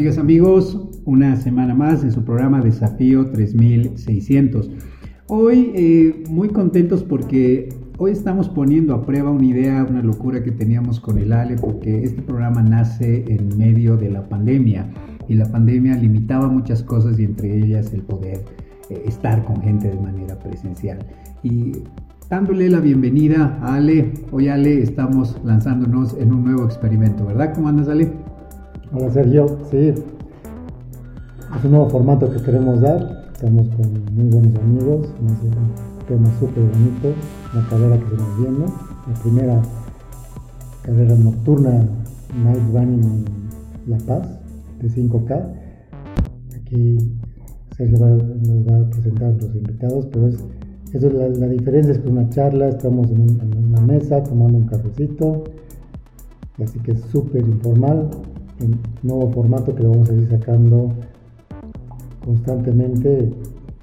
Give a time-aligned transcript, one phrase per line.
[0.00, 4.70] Amigas, amigos, una semana más en su programa Desafío 3600.
[5.26, 7.68] Hoy eh, muy contentos porque
[7.98, 12.02] hoy estamos poniendo a prueba una idea, una locura que teníamos con el Ale, porque
[12.02, 14.90] este programa nace en medio de la pandemia
[15.28, 18.42] y la pandemia limitaba muchas cosas y entre ellas el poder
[18.88, 21.04] eh, estar con gente de manera presencial.
[21.42, 21.72] Y
[22.30, 27.52] dándole la bienvenida a Ale, hoy Ale estamos lanzándonos en un nuevo experimento, ¿verdad?
[27.54, 28.29] ¿Cómo andas Ale?
[28.92, 35.08] Hola Sergio, sí, es un nuevo formato que queremos dar, estamos con muy buenos amigos,
[35.20, 37.14] un tema súper bonito,
[37.54, 38.66] la carrera que se nos viene,
[39.06, 39.62] la primera
[40.82, 41.88] carrera nocturna
[42.42, 43.24] Night Running en
[43.86, 44.28] La Paz
[44.80, 45.54] de 5K.
[46.60, 46.98] Aquí
[47.76, 50.44] Sergio nos va a presentar los invitados, pero es,
[50.94, 54.66] eso es la, diferencia es que una charla, estamos en, en, una mesa tomando un
[54.66, 55.44] cafecito,
[56.60, 58.10] así que es súper informal,
[58.60, 60.92] un nuevo formato que lo vamos a ir sacando
[62.24, 63.30] constantemente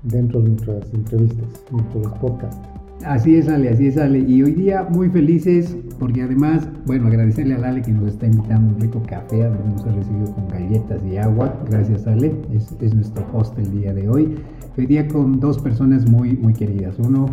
[0.04, 2.68] dentro de nuestras entrevistas, nuestros podcasts.
[3.06, 4.20] Así es, Ale, así es, Ale.
[4.20, 8.76] Y hoy día muy felices porque además, bueno, agradecerle a Ale que nos está invitando
[8.76, 11.54] un rico café, donde hemos recibido con galletas y agua.
[11.70, 12.36] Gracias, Ale.
[12.54, 14.36] Es, es, nuestro host el día de hoy.
[14.78, 16.96] Hoy día con dos personas muy, muy queridas.
[17.00, 17.28] Uno,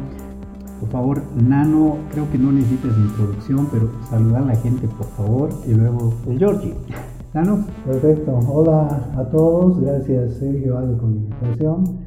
[0.81, 5.51] por favor, Nano, creo que no necesitas introducción, pero saluda a la gente, por favor.
[5.67, 6.75] Y luego, el Georgie.
[7.35, 8.39] Perfecto.
[8.49, 9.81] Hola a todos.
[9.81, 11.99] Gracias, Sergio, Ale, con la invitación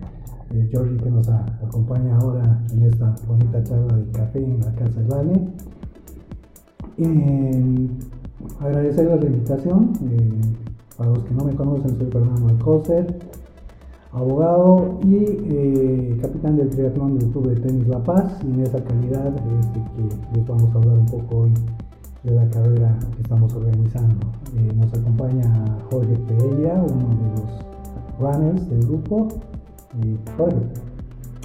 [0.52, 5.34] eh, que nos acompaña ahora en esta bonita charla de café en la Casa Vale.
[6.98, 7.90] Eh,
[8.62, 9.92] agradecerles la invitación.
[10.10, 10.42] Eh,
[10.98, 13.20] para los que no me conocen, soy Fernando Alcócer,
[14.14, 18.32] abogado y eh, capitán del triatlón del Club de Tenis La Paz.
[18.46, 21.54] Y en esa calidad este, que les vamos a hablar un poco hoy
[22.28, 24.28] de la carrera que estamos organizando.
[24.76, 27.50] nos acompaña Jorge Pereira, uno de los
[28.20, 29.30] runners del grupo.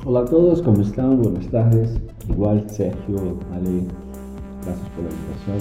[0.04, 1.22] Hola a todos, ¿cómo están?
[1.22, 2.00] Buenas tardes.
[2.28, 3.16] Igual Sergio,
[3.52, 3.86] Ale,
[4.64, 5.60] gracias por la invitación.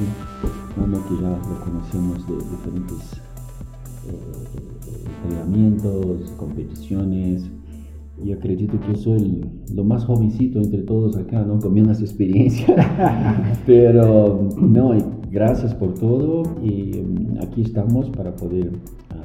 [0.90, 3.22] no que ya lo conocemos de diferentes
[4.08, 4.18] eh,
[5.24, 7.44] entrenamientos, competiciones.
[8.24, 11.60] Y acredito que soy lo más jovencito entre todos acá, ¿no?
[11.60, 12.76] Con menos experiencia.
[13.66, 14.96] Pero, no,
[15.32, 16.44] gracias por todo.
[16.62, 18.72] Y mm, aquí estamos para poder
[19.10, 19.16] ah,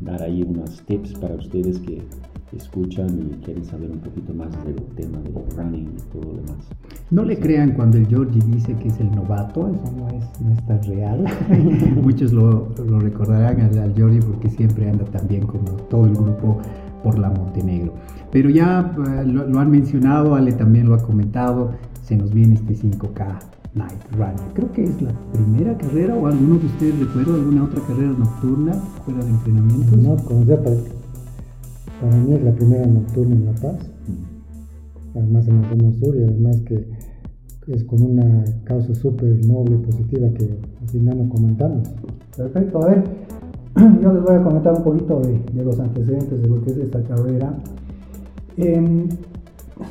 [0.00, 2.02] dar ahí unos tips para ustedes que
[2.56, 6.68] escuchan y quieren saber un poquito más del tema del running y todo lo demás.
[7.10, 10.52] No le crean cuando el Georgie dice que es el novato, eso no es, no
[10.52, 11.24] es tan real.
[12.02, 16.58] Muchos lo, lo recordarán al, al, Georgie porque siempre anda también como todo el grupo
[17.06, 17.94] por la Montenegro.
[18.32, 21.70] Pero ya uh, lo, lo, han mencionado, Ale también lo ha comentado,
[22.02, 23.38] se nos viene este 5K
[23.74, 24.52] Night Running.
[24.54, 28.72] Creo que es la primera carrera o alguno de ustedes recuerda alguna otra carrera nocturna
[29.04, 29.98] fuera de entrenamientos.
[29.98, 30.74] No, como ya para
[32.00, 33.78] para mí es la primera nocturna en La Paz,
[35.14, 36.88] además en la zona sur y además que
[37.68, 41.88] es con una causa súper noble, positiva que así no comentamos.
[42.36, 43.04] Perfecto, a ver,
[44.02, 47.02] yo les voy a comentar un poquito de, los antecedentes de lo que es esta
[47.02, 47.52] carrera.
[48.56, 49.06] Eh,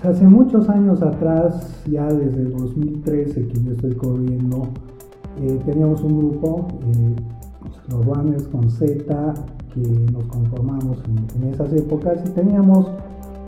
[0.03, 4.69] hace muchos años atrás, ya desde el 2013 que yo estoy corriendo,
[5.40, 7.16] eh, teníamos un grupo, eh,
[7.90, 9.34] los runners con Z,
[9.75, 9.81] que
[10.12, 10.97] nos conformamos
[11.38, 12.88] en, esas épocas y teníamos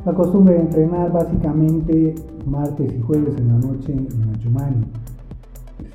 [0.05, 2.13] la costumbre de entrenar básicamente
[2.45, 4.85] martes y jueves en la noche en Achumani.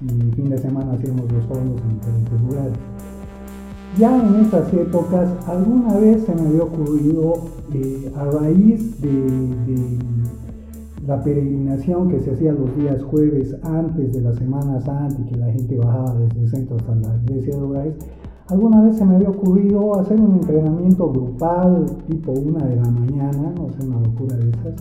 [0.00, 2.78] Y fin de semana hacíamos los fondos en diferentes lugares.
[3.98, 7.34] Ya en esas épocas, alguna vez se me había ocurrido,
[7.74, 9.98] eh, a raíz de, de,
[11.06, 15.36] la peregrinación que se hacía los días jueves antes de la Semana Santa y que
[15.36, 17.94] la gente bajaba desde el centro hasta la iglesia de hogares,
[18.48, 23.54] Alguna vez se me había ocurrido hacer un entrenamiento grupal tipo una de la mañana,
[23.56, 24.74] no sé, una locura de esas,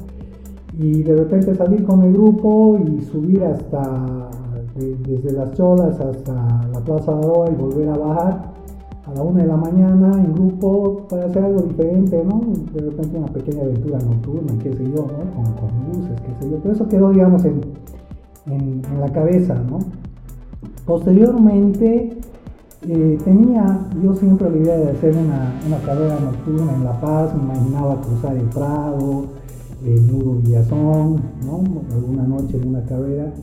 [0.78, 4.30] y de repente salir con el grupo y subir hasta,
[4.76, 6.34] desde las cholas hasta
[6.74, 8.54] la Plaza Aroa y volver a bajar
[9.06, 12.42] a la una de la mañana en grupo para hacer algo diferente, ¿no?
[12.74, 15.34] De repente una pequeña aventura nocturna, qué sé yo, ¿no?
[15.36, 17.62] Con, con luces, qué sé yo, pero eso quedó, digamos, en,
[18.48, 19.80] en, la cabeza, ¿no?
[20.86, 22.18] Posteriormente,
[22.88, 27.36] eh, tenía yo siempre la idea de hacer una, una, carrera nocturna en La Paz,
[27.36, 29.26] me imaginaba cruzar el Prado,
[29.86, 31.64] el Nudo Villazón, ¿no?
[31.94, 33.34] alguna noche en una carrera.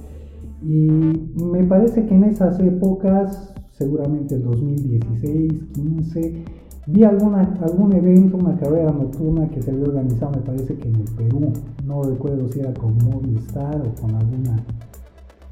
[0.63, 0.89] Y
[1.37, 6.45] me parece que en esas épocas, seguramente el 2016, 15,
[6.89, 10.97] vi alguna, algún evento, una carrera nocturna que se había organizado, me parece que en
[10.97, 11.53] el Perú,
[11.87, 14.57] no recuerdo si era con Movistar o con alguna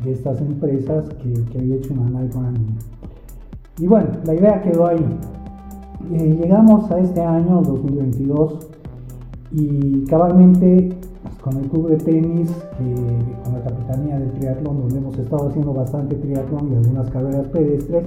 [0.03, 2.77] de estas empresas que, que había hecho una night running
[3.79, 5.05] y bueno, la idea quedó ahí.
[6.15, 8.69] eh, llegamos a este año, 2022,
[9.53, 10.97] y cabalmente
[11.47, 12.51] con el club de tenis,
[13.45, 18.05] con la capitanía del triatlón, donde hemos estado haciendo bastante triatlón y algunas carreras pedestres,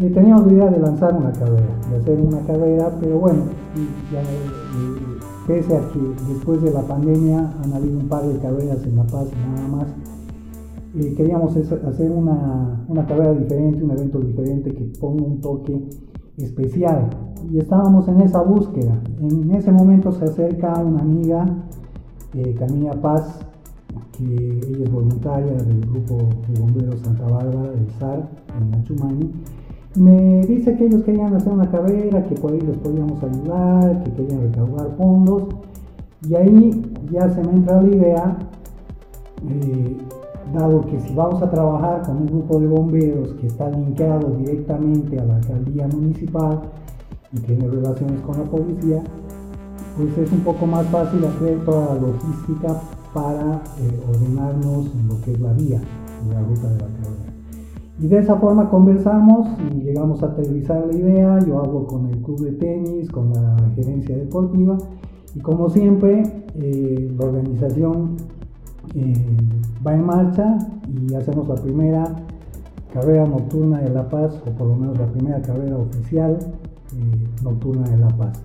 [0.00, 3.42] eh, teníamos la idea de lanzar una carrera, de hacer una carrera, pero bueno,
[4.12, 4.24] ya, eh,
[5.46, 6.00] pese a que
[6.32, 9.86] después de la pandemia han habido un par de carreras en La Paz nada más,
[10.96, 15.80] eh, queríamos hacer una, una, carrera diferente, un evento diferente que ponga un toque
[16.38, 17.08] especial.
[17.52, 19.00] Y estábamos en esa búsqueda.
[19.20, 21.46] En ese momento se acerca una amiga,
[22.34, 23.40] eh, Camila Paz,
[24.16, 28.28] que ella es voluntaria del grupo de bomberos Santa Bárbara del SAR
[28.58, 29.30] en Achumani.
[29.96, 34.12] Me dice que ellos querían hacer una carrera, que por ahí les podíamos ayudar, que
[34.12, 35.44] querían recaudar fondos.
[36.28, 38.38] Y ahí ya se me entra la idea
[39.48, 39.96] eh,
[40.52, 45.18] dado que si vamos a trabajar con un grupo de bomberos que está linkeado directamente
[45.18, 46.60] a la alcaldía municipal
[47.32, 49.02] y tiene relaciones con la policía,
[49.98, 52.80] pues es un poco más fácil hacer toda la logística
[53.12, 55.80] para eh, ordenarnos en lo que es la vía,
[56.32, 57.32] la ruta de la carrera.
[58.00, 62.18] Y de esa forma conversamos y llegamos a aterrizar la idea, yo hablo con el
[62.18, 64.78] club de tenis, con la gerencia deportiva
[65.34, 66.22] y como siempre
[66.54, 68.14] eh, la organización
[68.94, 69.36] eh,
[69.84, 72.04] va en marcha y hacemos la primera
[72.94, 76.38] carrera nocturna de La Paz, o por lo menos la primera carrera oficial
[77.42, 78.40] nocturna de La Paz.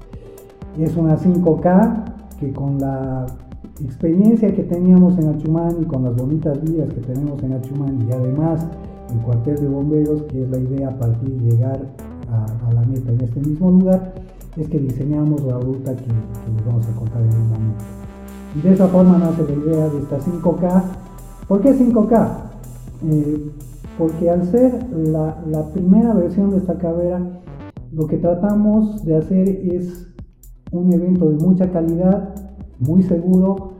[0.77, 2.03] Es una 5K
[2.39, 3.25] que con la
[3.83, 8.11] experiencia que teníamos en Achumán y con las bonitas vías que tenemos en Achumán y
[8.11, 8.65] además
[9.11, 11.79] el cuartel de bomberos, que es la idea a partir de llegar
[12.31, 14.13] a, la meta en este mismo lugar,
[14.57, 17.83] es que diseñamos la ruta que, que les vamos a contar en un momento.
[18.55, 20.83] Y de esa forma nace la idea de esta 5K.
[21.47, 22.27] ¿Por qué 5K?
[23.05, 23.51] Eh,
[23.97, 27.19] porque al ser la, primera versión de esta carrera,
[27.91, 30.12] lo que tratamos de hacer es
[30.73, 32.33] un evento de mucha calidad,
[32.79, 33.73] muy seguro,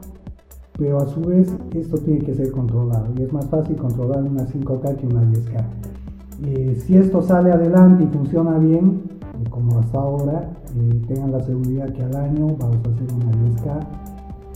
[0.78, 4.44] pero a su vez esto tiene que ser controlado y es más fácil controlar una
[4.44, 5.64] 5K que una 10K.
[6.46, 10.50] Eh, si esto sale adelante y funciona bien, eh, como hasta ahora,
[11.06, 14.04] tengan la seguridad que al año vamos a hacer una 10K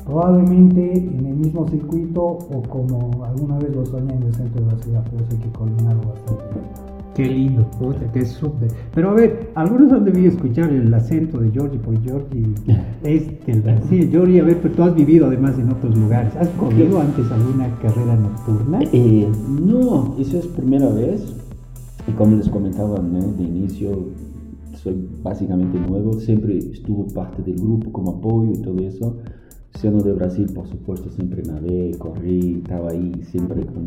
[0.08, 4.73] probablemente en el mismo circuito o como alguna vez lo soñé en el centro de
[4.73, 6.97] la ciudad, pero eso hay que coordinarlo bastante bien.
[7.18, 8.70] Qué lindo, puta, qué súper.
[8.94, 12.54] Pero a ver, algunos han debido escuchar el acento de Georgie, porque Georgie
[13.02, 13.54] es que
[13.88, 16.36] sí, Georgie, a ver, pero tú has vivido además en otros lugares.
[16.36, 18.78] ¿Has corrido antes alguna carrera nocturna?
[18.92, 21.34] Eh, no, eso es primera vez.
[22.06, 24.10] Y como les comentaba de inicio,
[24.74, 29.16] soy básicamente nuevo, siempre estuvo parte del grupo como apoyo y todo eso
[29.78, 33.84] Siendo de Brasil, por supuesto, siempre nadé, corrí, estaba ahí siempre con,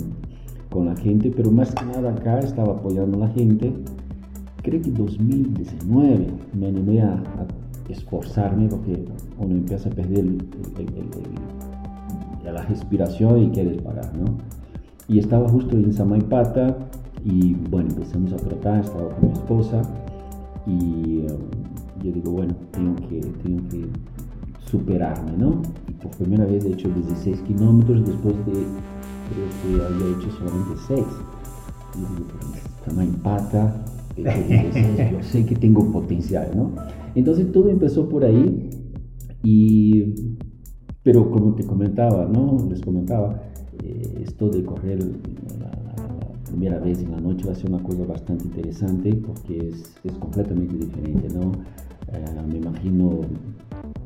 [0.72, 3.74] con la gente, pero más que nada acá estaba apoyando a la gente.
[4.64, 7.22] Creo que 2019 me animé a,
[7.90, 9.04] esforzarme porque
[9.38, 10.26] uno empieza a perder
[12.46, 14.38] la respiración y quieres parar, ¿no?
[15.10, 16.78] Y estaba justo en Samaipata
[17.26, 19.82] y bueno, empezamos a tratar, estaba con mi esposa
[20.66, 23.88] y um, yo digo, bueno, tengo que, tengo que
[24.66, 25.62] superarme, ¿no?
[25.90, 28.66] Y por primera vez he hecho 16 kilómetros después de,
[29.32, 31.00] creo que había hecho solamente 6.
[31.96, 32.28] Y digo,
[32.84, 33.86] pero me empata,
[34.18, 36.72] yo sé que tengo potencial, ¿no?
[37.16, 38.70] Entonces todo empezó por ahí,
[39.44, 40.38] y,
[41.04, 42.68] pero como te comentaba, ¿no?
[42.70, 43.42] Les comentaba,
[43.84, 45.00] eh, esto de correr
[45.60, 45.72] la,
[46.46, 50.14] primera vez en la noche va a ser una cosa bastante interesante porque es, es
[50.14, 51.54] completamente diferente, ¿no?
[52.12, 53.22] Eh, me imagino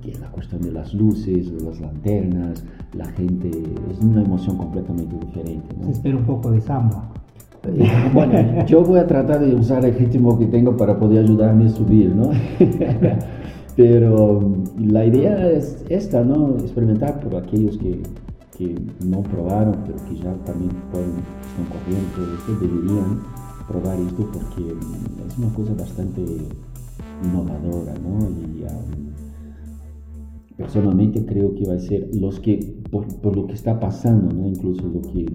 [0.06, 5.16] que la cuestión de las luces, de las lanternas, la gente, es una emoción completamente
[5.26, 5.76] diferente.
[5.78, 5.86] ¿no?
[5.86, 7.12] Se espera un poco de samba.
[7.64, 11.66] Eh, bueno, yo voy a tratar de usar el ritmo que tengo para poder ayudarme
[11.66, 12.30] a subir, ¿no?
[13.76, 16.58] Pero la idea es esta, ¿no?
[16.60, 18.04] Experimentar por aquellos que,
[18.58, 23.20] que no probaron, pero que ya también pueden, están corriendo esto, deberían
[23.68, 24.72] probar esto porque
[25.28, 26.22] es una cosa bastante
[27.22, 28.30] innovadora, ¿no?
[28.30, 29.05] Y um,
[30.58, 32.60] personalmente creo que va a ser los que,
[32.92, 34.48] por, lo que está pasando, ¿no?
[34.48, 35.28] Incluso lo que, eh,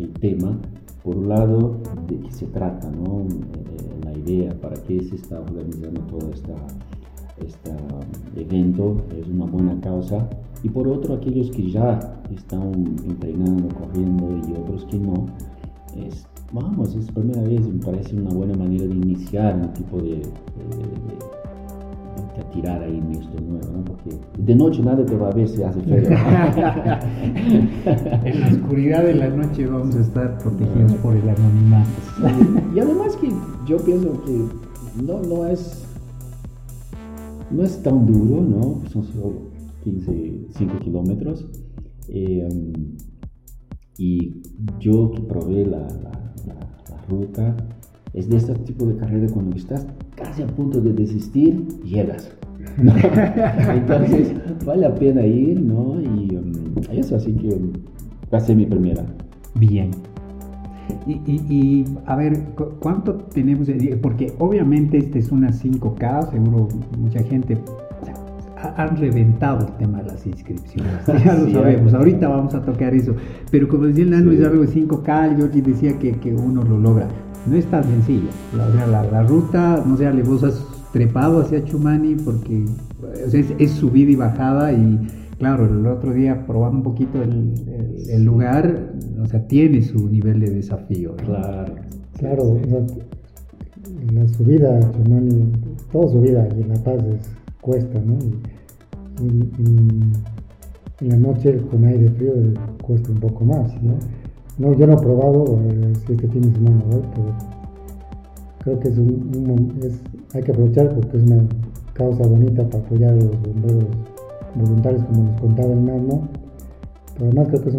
[0.00, 0.58] el tema,
[1.02, 3.22] por un lado, de qué se trata, ¿no?
[3.22, 7.72] Eh, la idea, para qué se está organizando todo este
[8.36, 10.28] evento, es una buena causa.
[10.62, 12.72] Y por otro, aquellos que ya están
[13.04, 15.26] entrenando, corriendo y otros que no,
[15.96, 19.98] es vamos, es la primera vez, me parece una buena manera de iniciar un tipo
[19.98, 20.22] de, de,
[22.52, 23.84] tirar ahí en esto nuevo, ¿no?
[23.84, 25.96] Porque de noche nada te va a ver si hace frío.
[28.24, 31.90] en la oscuridad de la noche vamos a estar protegidos por el anonimato.
[32.74, 33.28] y además que
[33.66, 34.44] yo pienso que
[35.02, 35.84] no, no es,
[37.50, 38.82] no es tan duro, ¿no?
[38.90, 39.34] Son solo
[39.84, 41.46] 15, 5 kilómetros.
[42.08, 42.48] Eh,
[43.98, 44.42] y
[44.78, 46.14] yo que probé la, la,
[47.08, 47.56] ruta,
[48.12, 49.86] es de este tipo de carrera cuando estás
[50.18, 52.30] casi a punto de desistir, llegas.
[52.78, 54.34] Entonces,
[54.64, 56.00] vale la pena ir, ¿no?
[56.00, 56.52] Y um,
[56.92, 57.58] eso, así que
[58.36, 59.04] a ser mi primera.
[59.54, 59.90] Bien.
[61.06, 62.38] Y, y, a ver,
[62.80, 63.68] ¿cuánto tenemos?
[64.00, 67.58] Porque obviamente este es una 5K, seguro mucha gente
[68.76, 73.14] han reventado el tema de las inscripciones, ya lo sabemos, ahorita vamos a tocar eso,
[73.50, 76.78] pero como decía el Nano, es algo de 5K, Georgie decía que, que, uno lo
[76.78, 77.08] logra,
[77.48, 82.14] no es tan sencillo, la, la, la ruta, no sé, vos has trepado hacia Chumani
[82.16, 82.64] porque
[83.58, 84.98] es, subida y bajada y
[85.38, 87.54] claro, el otro día probando un poquito el,
[88.08, 91.14] el, lugar, o sea, tiene su nivel de desafío.
[91.16, 91.74] Claro,
[92.18, 92.60] claro,
[94.12, 95.52] la, subida a Chumani,
[95.92, 98.18] toda subida y en La Paz es cuesta, ¿no?
[99.22, 100.08] Y,
[101.00, 102.32] en la noche con aire frío
[102.82, 103.94] cuesta un poco más, ¿no?
[104.58, 107.00] No, yo no he probado eh, este fin de semana, ¿no?
[107.14, 107.32] pero
[108.58, 110.00] creo que es un, es,
[110.34, 111.44] hay que aprovechar porque es una
[111.94, 113.84] causa bonita para apoyar a los bomberos
[114.54, 116.28] voluntarios, como nos contaba el Nano.
[117.14, 117.76] Pero además creo que es,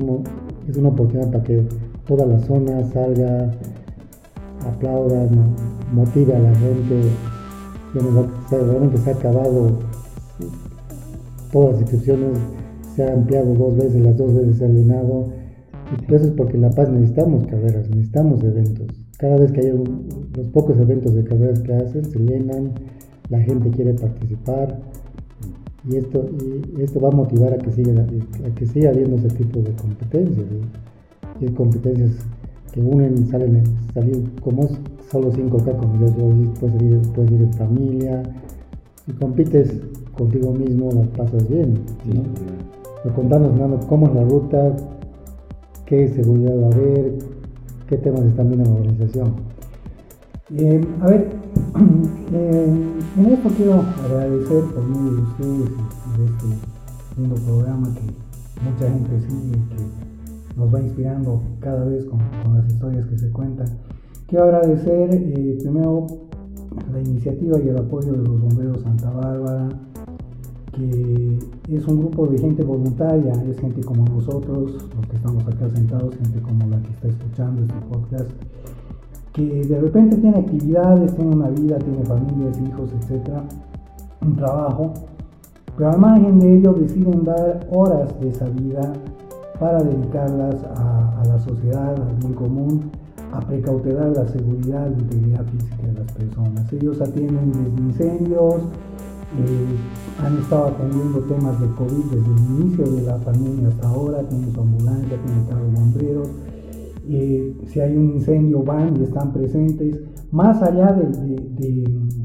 [0.69, 1.63] es una oportunidad para que
[2.07, 3.51] toda la zona salga,
[4.65, 5.27] aplauda,
[5.93, 7.01] motive a la gente
[8.51, 9.71] realmente se ha acabado
[11.51, 12.38] todas las inscripciones,
[12.95, 15.27] se ha ampliado dos veces, las dos veces se ha llenado.
[15.91, 18.88] Y eso es porque en La Paz necesitamos carreras, necesitamos eventos.
[19.17, 22.72] Cada vez que hay los pocos eventos de carreras que hacen, se llenan,
[23.29, 24.79] la gente quiere participar.
[25.89, 26.29] Y esto,
[26.77, 29.72] y esto va a motivar a que siga, a que siga habiendo ese tipo de
[29.74, 30.46] competencias.
[31.39, 32.12] Y, hay competencias
[32.74, 34.67] que unen, salen, salir como
[35.10, 38.24] solo 5K, como yo digo, puedes ir, puedes ir en familia,
[39.05, 39.74] si compites
[40.15, 41.79] contigo mismo, lo pasas bien.
[42.13, 43.13] ¿no?
[43.15, 44.75] contanos, Nano, cómo es la ruta,
[45.89, 47.17] qué seguridad va a haber,
[47.88, 49.34] qué temas están viendo en la organización.
[51.01, 51.27] A ver,
[52.34, 52.75] eh,
[53.17, 55.69] en esto quiero agradecer por medio de ustedes
[56.15, 58.01] de este lindo programa que
[58.63, 63.17] mucha gente sigue y que nos va inspirando cada vez con, con las historias que
[63.17, 63.67] se cuentan.
[64.27, 66.05] Quiero agradecer eh, primero
[66.93, 69.69] la iniciativa y el apoyo de los bomberos Santa Bárbara,
[70.72, 75.70] que es un grupo de gente voluntaria, es gente como nosotros, los que estamos acá
[75.70, 78.30] sentados, gente como la que está escuchando este podcast,
[79.34, 83.44] que de repente tiene actividades, tiene una vida, tiene familias, hijos, etcétera,
[84.22, 84.94] un trabajo,
[85.78, 88.94] pero al margen de ello deciden dar horas de esa vida
[89.60, 92.92] para dedicarlas a, la sociedad, al bien común,
[93.32, 96.74] a precautelar la seguridad e integridad física de las personas.
[96.74, 98.56] Ellos atienden desde incendios,
[99.38, 99.75] eh,
[100.24, 104.51] han estado atendiendo temas de COVID desde el inicio de la pandemia hasta ahora, tienen
[104.51, 106.29] su ambulancia, tienen carros bomberos.
[107.07, 110.00] Eh, si hay un incendio van y están presentes,
[110.31, 112.19] más allá del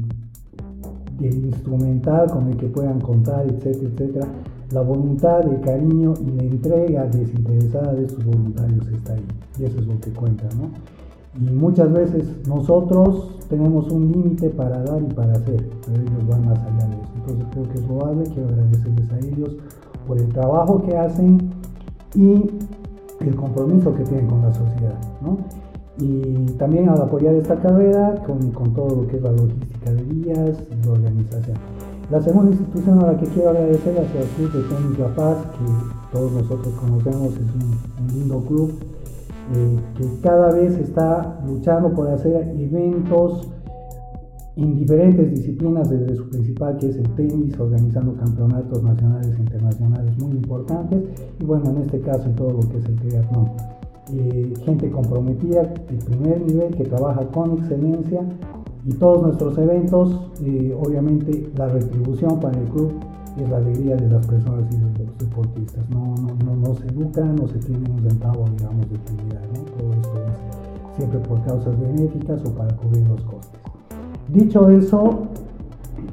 [1.19, 4.27] instrumental con el que puedan contar, etcétera, etcétera,
[4.71, 9.25] la voluntad, el cariño y la entrega desinteresada de sus voluntarios está ahí.
[9.59, 10.69] Y eso es lo que cuenta, ¿no?
[11.39, 16.45] Y muchas veces nosotros tenemos un límite para dar y para hacer, pero ellos van
[16.45, 17.11] más allá de eso.
[17.15, 19.55] Entonces creo que es loable, quiero agradecerles a ellos
[20.07, 21.51] por el trabajo que hacen
[22.15, 22.49] y
[23.19, 24.97] el compromiso que tienen con la sociedad.
[25.21, 25.37] ¿no?
[25.97, 30.03] Y también al apoyar esta carrera con, con, todo lo que es la logística de
[30.03, 31.57] vías y la organización.
[32.11, 35.37] La segunda institución a la que quiero agradecer es al Club de Tenis La Paz,
[35.57, 38.73] que todos nosotros conocemos, es un, un lindo club
[39.53, 43.51] eh, que cada vez está luchando por hacer eventos
[44.55, 50.17] en diferentes disciplinas desde su principal que es el tenis, organizando campeonatos nacionales e internacionales
[50.17, 51.03] muy importantes
[51.39, 53.51] y bueno, en este caso en todo lo que es el triatlón.
[54.13, 58.21] Eh, gente comprometida de primer nivel que trabaja con excelencia
[58.85, 62.93] y todos nuestros eventos, eh, obviamente la retribución para el club
[63.37, 65.89] es la alegría de las personas y de los deportistas.
[65.89, 66.15] No,
[66.45, 69.41] no, no, se lucran, no se tiene un centavo, digamos, de utilidad.
[69.77, 73.59] Todo esto es siempre por causas benéficas o para cubrir los costes.
[74.29, 75.27] Dicho eso,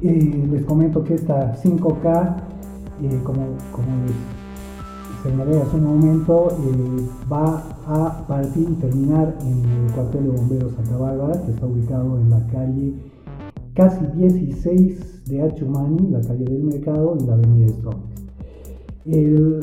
[0.01, 2.35] eh, les comento que esta 5K,
[3.01, 9.85] eh, como, como les señalé hace un momento, eh, va a partir y terminar en
[9.85, 12.93] el cuartel de bomberos Santa Bárbara, que está ubicado en la calle
[13.73, 18.13] casi 16 de Achumani, la calle del Mercado y la avenida Strongest.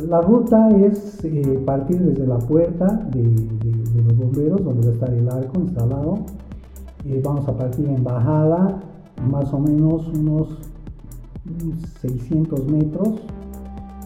[0.08, 3.22] la ruta es eh, partir desde la puerta de,
[4.04, 6.18] los bomberos, donde va a estar el arco instalado.
[7.06, 8.82] Eh, vamos a partir en bajada
[9.28, 10.48] más o menos unos
[12.00, 13.20] 600 metros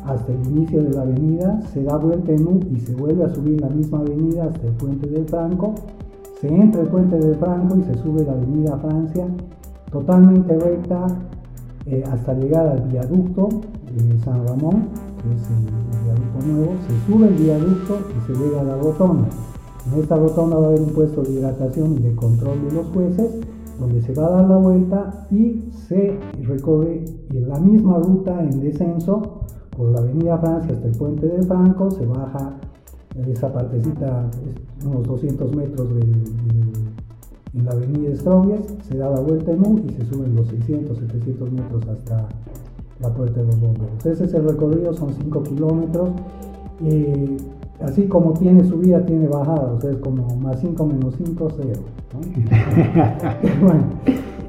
[0.06, 3.34] hasta el inicio de la avenida, se da vuelta en U y se vuelve a
[3.34, 5.75] subir la misma avenida hasta el puente del Franco,
[6.40, 9.26] se entra el puente del Franco y se sube la avenida Francia,
[9.90, 11.06] totalmente recta
[11.86, 13.48] eh, hasta llegar al viaducto
[13.94, 14.88] de San Ramón,
[15.22, 19.28] que es el, viaducto nuevo, se sube el viaducto y se llega a la rotonda.
[19.86, 22.86] En esta rotonda va a haber un puesto de hidratación y de control de los
[22.86, 23.30] jueces,
[23.78, 29.40] donde se va a dar la vuelta y se recorre la misma ruta en descenso
[29.76, 32.58] por la avenida Francia hasta el puente del Franco, se baja
[33.26, 34.30] esa partecita,
[34.84, 35.88] unos 200 metros
[37.54, 40.99] en la avenida Strongest, se da la vuelta en U y se suben los 600,
[40.99, 42.28] 700 metros hasta
[43.00, 44.04] la puerta de los bomberos.
[44.04, 46.11] Ese es el recorrido, son 5 kilómetros.
[46.84, 47.37] Eh,
[47.80, 51.80] así como tiene subida, tiene bajada, o sea, es como más 5 menos 5, 0.
[53.62, 53.84] bueno,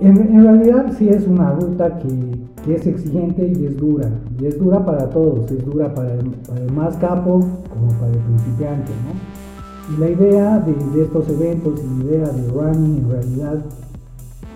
[0.01, 4.09] en, realidad sí es una ruta que, es exigente y es dura.
[4.39, 6.31] Y es dura para todos, es dura para el,
[6.73, 8.91] más capo como para el principiante.
[8.91, 9.34] ¿no?
[9.93, 13.65] Y la idea de, estos eventos y la idea de running en realidad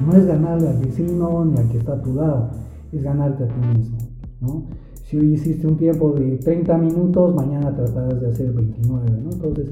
[0.06, 2.50] no es ganarle al vecino ni al que está a tu lado,
[2.92, 3.98] es ganarte a ti mismo.
[4.42, 4.64] ¿no?
[5.04, 9.12] Si hoy hiciste un tiempo de 30 minutos, mañana tratarás de hacer 29.
[9.24, 9.32] ¿no?
[9.32, 9.68] Entonces,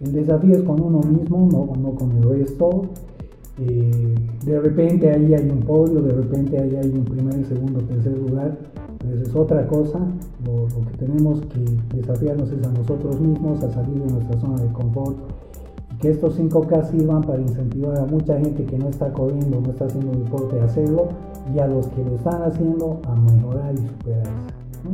[0.00, 2.82] el desafío es con uno mismo, no, no con el resto.
[3.58, 8.18] Eh, de repente ahí hay un podio, de repente ahí hay un primer, segundo, tercer
[8.18, 8.58] lugar,
[9.14, 9.98] eso es otra cosa.
[10.44, 14.72] Lo, que tenemos que desafiarnos es a nosotros mismos, a salir de nuestra zona de
[14.72, 15.16] confort
[15.92, 19.70] y que estos 5K sirvan para incentivar a mucha gente que no está corriendo, no
[19.70, 21.08] está haciendo deporte a hacerlo
[21.54, 24.30] y a los que lo están haciendo a mejorar y superarse.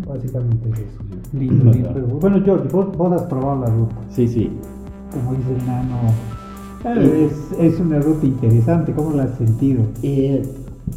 [0.08, 1.00] Básicamente es eso.
[1.32, 2.18] Lindo, lindo.
[2.20, 3.96] Bueno, George, vos, vos has probado la ruta.
[4.10, 4.50] Sí, sí.
[5.12, 5.96] Como dice el nano
[7.58, 9.84] es, una ruta interesante, ¿cómo la has sentido?
[10.02, 10.42] Eh,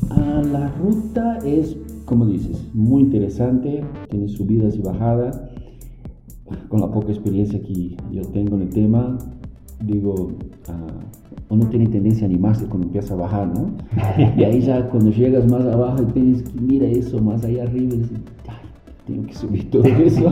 [0.09, 5.41] la ruta es, como dices, muy interesante, tiene subidas y bajadas.
[6.69, 9.17] Con la poca experiencia que yo tengo en el tema,
[9.83, 13.71] digo, uh, uno tiene tendencia a animarse cuando empieza a bajar, ¿no?
[14.37, 17.95] y ahí ya cuando llegas más abajo y tienes que mira eso más allá arriba
[17.95, 18.19] y dices,
[19.05, 20.31] tengo que subir todo eso.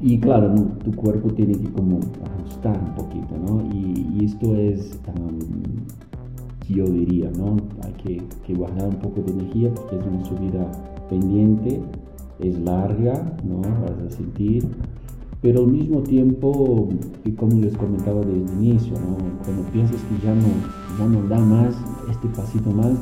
[0.00, 2.00] Y claro, tu cuerpo tiene que como
[2.38, 3.62] ajustar un poquito, ¿no?
[3.72, 4.98] Y, esto es,
[6.68, 7.56] yo diría, ¿no?
[7.82, 10.72] Hay que, que, guardar un poco de energía porque es una subida
[11.10, 11.82] pendiente,
[12.40, 13.60] es larga, ¿no?
[13.60, 14.66] Vas a sentir,
[15.42, 16.88] pero al mismo tiempo,
[17.24, 19.18] y como les comentaba desde el inicio, ¿no?
[19.44, 20.48] Cuando piensas que ya no,
[20.98, 21.74] ya no da más,
[22.10, 22.96] este pasito más,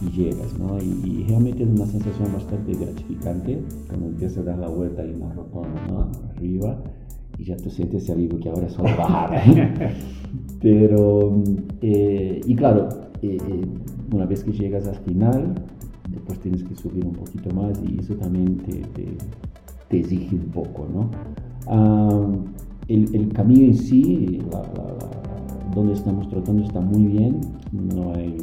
[0.00, 0.76] y llegas, ¿no?
[0.78, 5.32] Y, realmente es una sensación bastante gratificante cuando empiezas a dar la vuelta y una
[5.32, 6.10] rotonda, ¿no?
[6.36, 6.78] Arriba
[7.38, 9.42] y ya tú sientes ese alivio que ahora es solo bajar.
[10.60, 11.42] Pero,
[11.82, 12.88] eh, y claro,
[13.34, 13.64] eh, eh,
[14.12, 15.54] una vez que llegas al final,
[16.10, 18.82] después tienes que subir un poquito más y eso también te,
[19.88, 21.10] te, exige un poco, ¿no?
[21.68, 22.28] Ah,
[22.88, 24.38] el, el, camino en sí,
[25.74, 27.40] donde estamos tratando está muy bien,
[27.72, 28.36] no hay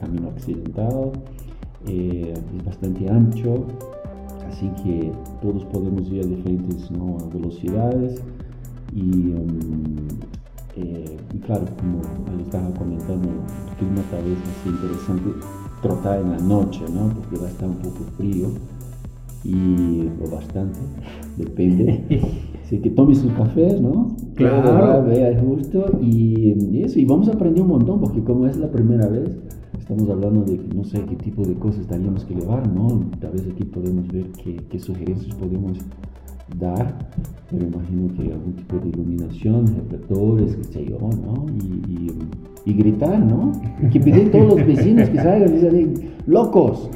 [0.00, 1.12] camino accidentado,
[1.86, 3.66] eh, es bastante ancho,
[4.48, 6.88] así que todos podemos ir a diferentes
[7.32, 8.22] velocidades
[8.94, 10.08] y, um,
[10.76, 12.00] eh, y, claro, como
[12.36, 15.30] les estaba comentando, el clima tal vez así interesante
[15.82, 17.08] trotar en la noche, ¿no?
[17.14, 18.48] porque va a estar un poco frío
[19.44, 20.78] y o bastante,
[21.36, 22.04] depende.
[22.64, 24.16] Así que tome sus cafés, ¿no?
[24.34, 25.04] Claro.
[25.04, 28.70] Vea justo y, y, eso, y vamos a aprender un montón, porque como es la
[28.70, 29.28] primera vez,
[29.78, 33.10] estamos hablando de no sé qué tipo de cosas tendríamos que llevar, ¿no?
[33.20, 35.76] Tal vez aquí podemos ver qué, qué sugerencias podemos
[36.58, 36.94] dar,
[37.50, 41.46] pero imagino que algún tipo de iluminación, reflectores, qué sé yo, ¿no?
[41.62, 42.10] Y,
[42.64, 43.52] y, gritar, ¿no?
[43.90, 45.94] Que piden todos los vecinos que salgan y dicen,
[46.26, 46.88] locos,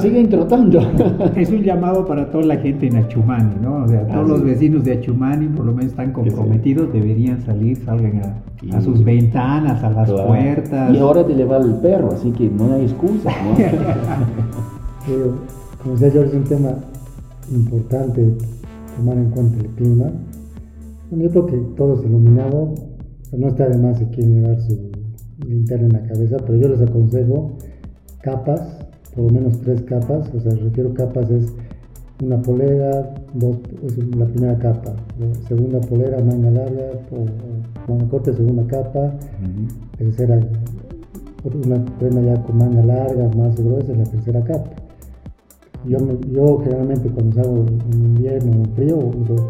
[0.00, 0.80] siguen trotando.
[1.36, 3.84] Es un llamado para toda la gente en Achumani, ¿no?
[3.84, 8.42] O sea, todos los vecinos de Achumani por lo menos están comprometidos, deberían salir, salgan
[8.72, 10.94] a, sus ventanas, a las puertas.
[10.94, 13.54] Y ahora te llevar el perro, así que no hay excusa, ¿no?
[15.82, 16.74] como decía George, es un tema
[17.50, 18.36] importante
[18.96, 20.12] tomar en cuenta el clima.
[21.10, 22.74] Bueno, yo creo que todo es iluminado,
[23.32, 24.90] no está de más si quieren llevar su
[25.46, 27.56] linterna en la cabeza, pero yo les aconsejo
[28.22, 28.78] capas,
[29.14, 31.52] por lo menos tres capas, o sea, refiero capas es
[32.22, 34.94] una polera, dos, es la primera capa,
[35.48, 39.12] segunda polera, manga larga, o, manga corta, segunda capa,
[39.98, 40.38] tercera,
[41.44, 44.70] una prenda ya con manga larga, más gruesa, la tercera capa.
[45.86, 45.98] Yo,
[46.30, 49.48] yo generalmente cuando salgo en invierno o frío uso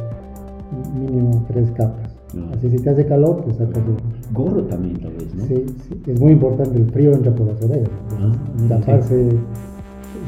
[0.99, 2.17] mínimo tres capas.
[2.37, 2.53] Ah.
[2.55, 5.45] Así si te hace calor, te sacas el gorro también tal vez, ¿no?
[5.45, 7.91] Sí, sí, es muy importante, el frío entra por las orejas.
[8.19, 8.33] Ah,
[8.69, 9.29] taparse,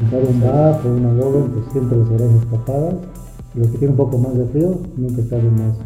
[0.07, 2.95] usar un bafo, una gorra, pues siempre las orejas tapadas.
[3.55, 5.79] Y los que tienen un poco más de frío, nunca están más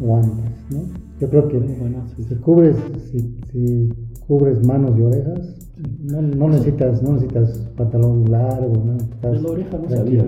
[0.00, 0.82] guantes, ¿no?
[1.20, 1.60] Yo creo que
[2.16, 2.76] si cubres,
[3.10, 3.88] si, si
[4.26, 5.63] cubres manos y orejas,
[6.00, 8.94] no, no, necesitas, no necesitas pantalón largo, ¿no?
[9.30, 10.24] de la oreja no sabía,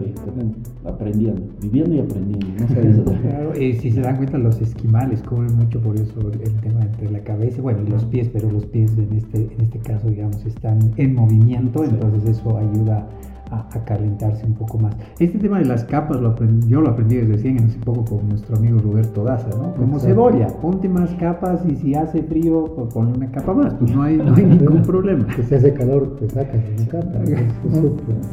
[0.84, 5.54] aprendiendo, viviendo y aprendiendo, no sabía claro, eh, si se dan cuenta los esquimales cubren
[5.56, 8.92] mucho por eso el tema entre la cabeza, bueno, y los pies, pero los pies
[8.98, 13.08] en este, en este caso, digamos, están en movimiento, entonces eso ayuda
[13.50, 14.96] a, calentarse un poco más.
[15.18, 18.28] Este tema de las capas lo aprendí, yo lo aprendí desde recién hace poco con
[18.28, 19.74] nuestro amigo Roberto Daza, ¿no?
[19.74, 23.94] Como cebolla, ponte más capas y si hace frío, pues ponle una capa más, pues
[23.94, 25.26] no hay, no hay ningún problema.
[25.28, 27.18] Que si hace calor, te sacas una capa.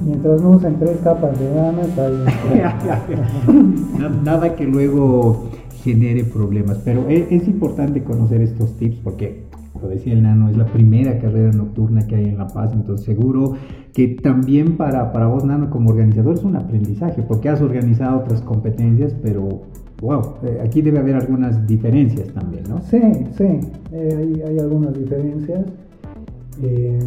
[0.04, 3.76] Mientras no usen tres capas de gana, está bien.
[4.24, 5.50] Nada que luego
[5.84, 9.44] genere problemas, pero es, es importante conocer estos tips porque
[9.84, 13.06] lo decía el Nano, es la primera carrera nocturna que hay en La Paz, entonces
[13.06, 13.54] seguro
[13.94, 18.42] que también para, para vos, Nano, como organizador es un aprendizaje, porque has organizado otras
[18.42, 19.62] competencias, pero
[20.02, 22.82] wow, eh, aquí debe haber algunas diferencias también, ¿no?
[22.82, 23.02] Sí,
[23.38, 23.60] sí,
[23.92, 25.66] eh, hay, hay, algunas diferencias.
[26.62, 27.00] Eh,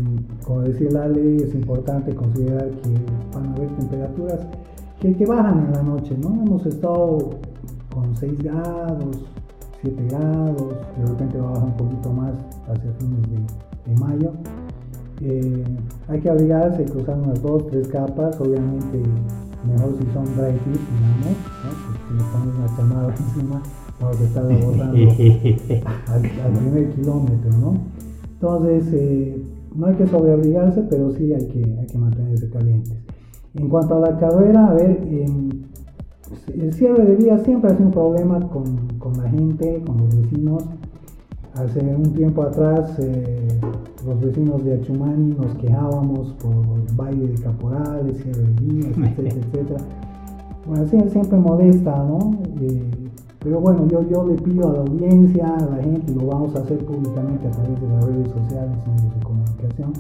[0.45, 2.91] como decía Lale, es importante considerar que
[3.35, 4.41] van a haber temperaturas
[5.01, 6.43] que, que bajan en la noche, ¿no?
[6.43, 7.31] Hemos estado
[7.95, 9.25] con 6 grados,
[9.83, 12.33] 7 grados, de repente va a bajar un poquito más
[12.69, 14.33] hacia fines de, de mayo.
[15.23, 15.65] Eh,
[16.09, 19.03] hay que abrigarse, usar unas dos, tres capas, obviamente
[19.67, 21.73] mejor si son dry fit, digamos, ¿no?
[22.07, 23.63] si le ponemos una chamada encima,
[24.01, 24.97] vamos a estar botando
[26.07, 27.75] al, al, primer kilómetro, ¿no?
[28.33, 29.43] Entonces, eh,
[29.75, 32.97] no hay que sobreabrigarse, pero sí hay que, hay que mantenerse calientes.
[33.55, 35.01] En cuanto a la carrera, a ver,
[36.55, 40.21] el cierre de vías siempre ha sido un problema con, con la gente, con los
[40.21, 40.65] vecinos.
[41.57, 43.49] Hace un tiempo atrás, eh,
[44.07, 49.81] los vecinos de Achumani nos quejábamos por baile de caporales, cierre de vías, etcétera, etcétera.
[50.67, 52.37] Bueno, siempre modesta, ¿no?
[52.61, 52.83] Eh,
[53.39, 56.55] pero bueno, yo, yo le pido a la audiencia, a la gente, y lo vamos
[56.57, 59.93] a hacer públicamente a través de las redes sociales, medios de comunicación,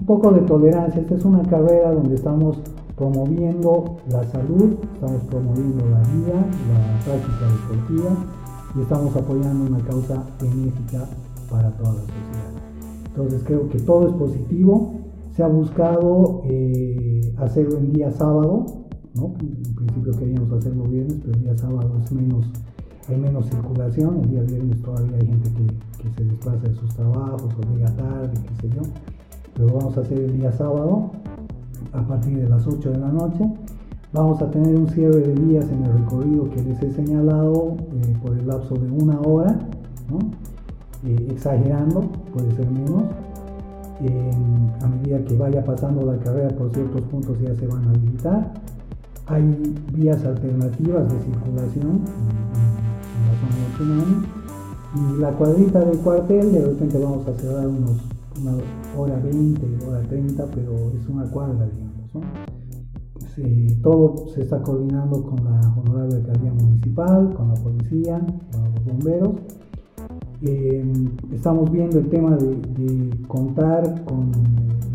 [0.00, 1.02] un poco de tolerancia.
[1.02, 2.62] Esta es una carrera donde estamos
[2.96, 8.37] promoviendo la salud, estamos promoviendo la vida, la práctica deportiva
[8.74, 11.06] y estamos apoyando una causa benéfica
[11.50, 12.68] para toda la sociedad.
[13.06, 14.94] Entonces creo que todo es positivo.
[15.34, 18.66] Se ha buscado eh, hacerlo en día sábado,
[19.14, 19.34] ¿no?
[19.40, 22.46] en principio queríamos hacerlo viernes, pero el día sábado es menos,
[23.08, 26.94] hay menos circulación, el día viernes todavía hay gente que, que se desplaza de sus
[26.94, 28.82] trabajos o llega tarde, qué sé yo,
[29.54, 31.10] pero vamos a hacer el día sábado
[31.92, 33.44] a partir de las 8 de la noche.
[34.10, 38.16] Vamos a tener un cierre de vías en el recorrido que les he señalado eh,
[38.22, 39.58] por el lapso de una hora,
[41.04, 42.00] eh, exagerando,
[42.32, 43.02] puede ser menos.
[44.82, 48.54] a medida que vaya pasando la carrera por ciertos puntos ya se van a habilitar.
[49.26, 52.00] Hay vías alternativas de circulación
[52.56, 54.38] en, la zona de.
[54.94, 57.98] Y la cuadrita del cuartel, de repente vamos a cerrar unos
[58.40, 58.52] una
[58.96, 62.57] hora 20, hora 30, pero es una cuadra, digamos.
[63.82, 68.20] Todo se está coordinando con la honorable alcaldía municipal, con la policía,
[68.52, 69.30] con los bomberos.
[70.42, 70.84] Eh,
[71.32, 74.30] estamos viendo el tema de, contar con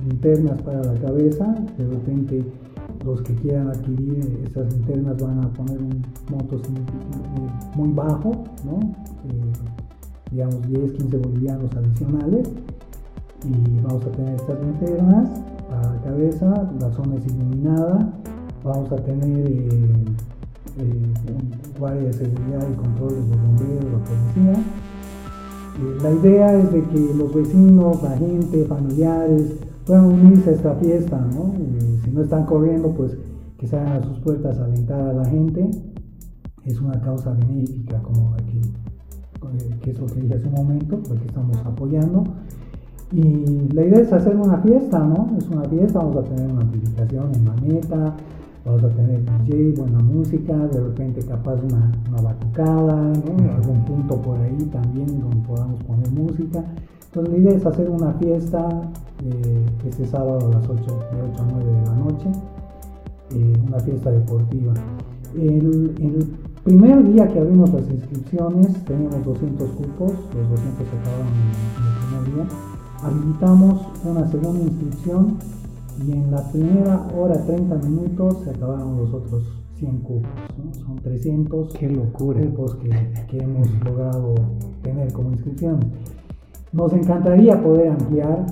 [0.08, 1.54] linternas para la cabeza.
[1.78, 2.44] De repente,
[3.06, 6.62] los que quieran adquirir esas linternas van a poner un monto
[7.76, 8.32] muy bajo.
[9.30, 9.74] Eh,
[10.32, 12.50] digamos 10, 15 bolivianos adicionales
[13.46, 15.30] y vamos a tener estas linternas
[15.72, 18.14] a la cabeza, la zona es iluminada,
[18.64, 20.06] vamos a tener eh,
[20.78, 21.14] eh,
[21.78, 24.64] guardia de seguridad y control de los bomberos, la policía.
[25.80, 29.54] Eh, la idea es de que los vecinos, la gente, familiares
[29.86, 31.54] puedan unirse a esta fiesta, ¿no?
[32.04, 33.18] si no están corriendo, pues
[33.58, 35.70] que salgan a sus puertas a alentar a la gente.
[36.66, 38.44] Es una causa benéfica como la
[39.82, 42.24] que, es lo que dije hace un momento, porque estamos apoyando.
[43.12, 45.36] Y la idea es hacer una fiesta, ¿no?
[45.38, 48.16] Es una fiesta, vamos a tener una amplificación en maneta,
[48.66, 53.52] vamos a tener DJ, buena música, de repente capaz una, una batucada, ¿no?
[53.54, 56.64] Algún punto por ahí también donde podamos poner música.
[57.06, 58.92] Entonces la idea es hacer una fiesta
[59.24, 62.32] eh, este sábado a las 8, de 8 a 9 de la noche,
[63.32, 64.74] eh, una fiesta deportiva.
[65.36, 71.28] El, el, primer día que abrimos las inscripciones teníamos 200 cupos, los 200 se acabaron
[71.28, 72.74] en el primer día
[73.04, 75.38] habilitamos una segunda inscripción
[76.06, 79.44] y en la primera hora 30 minutos se acabaron los otros
[79.78, 80.30] 100 cupos,
[80.86, 82.40] son 300 Qué locura.
[82.42, 82.90] cupos que,
[83.30, 84.36] que hemos logrado
[84.82, 85.86] tener como inscripciones.
[86.72, 88.46] Nos encantaría poder ampliar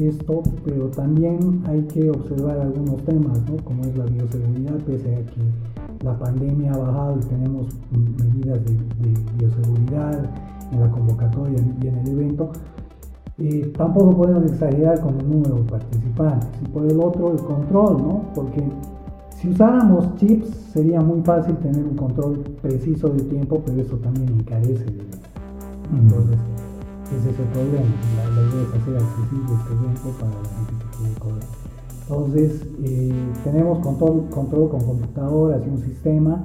[0.00, 3.56] esto, pero también hay que observar algunos temas, ¿no?
[3.64, 8.74] como es la bioseguridad, pese a que la pandemia ha bajado y tenemos medidas de,
[8.74, 10.30] de bioseguridad
[10.72, 12.50] en la convocatoria y en el evento,
[13.76, 16.48] tampoco podemos exagerar con el número de participantes.
[16.64, 18.22] Y por el otro, el control, ¿no?
[18.34, 18.62] Porque
[19.36, 24.28] si usáramos chips sería muy fácil tener un control preciso de tiempo, pero eso también
[24.28, 24.86] encarece.
[25.92, 26.38] Entonces,
[27.12, 27.86] ese es el problema.
[28.16, 31.66] La, idea es hacer accesible este evento para la gente que quiere correr.
[32.08, 36.44] Entonces, eh, tenemos control, control con computadoras y un sistema,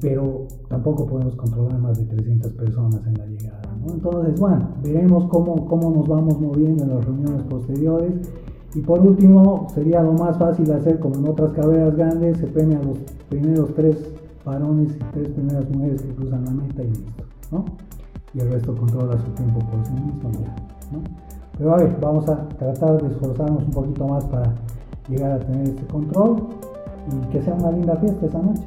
[0.00, 3.63] pero tampoco podemos controlar más de 300 personas en la llegada.
[3.86, 8.12] Entonces, bueno, veremos cómo, cómo nos vamos moviendo en las reuniones posteriores.
[8.74, 12.80] Y por último, sería lo más fácil hacer como en otras carreras grandes, se premia
[12.82, 13.96] los primeros tres
[14.44, 17.64] varones y tres primeras mujeres que cruzan la meta y listo, ¿no?
[18.34, 20.30] Y el resto controla su tiempo por sí mismo
[20.92, 20.98] ¿no?
[21.56, 24.52] Pero a ver, vamos a tratar de esforzarnos un poquito más para
[25.08, 26.36] llegar a tener este control
[27.12, 28.64] y que sea una linda fiesta esa noche.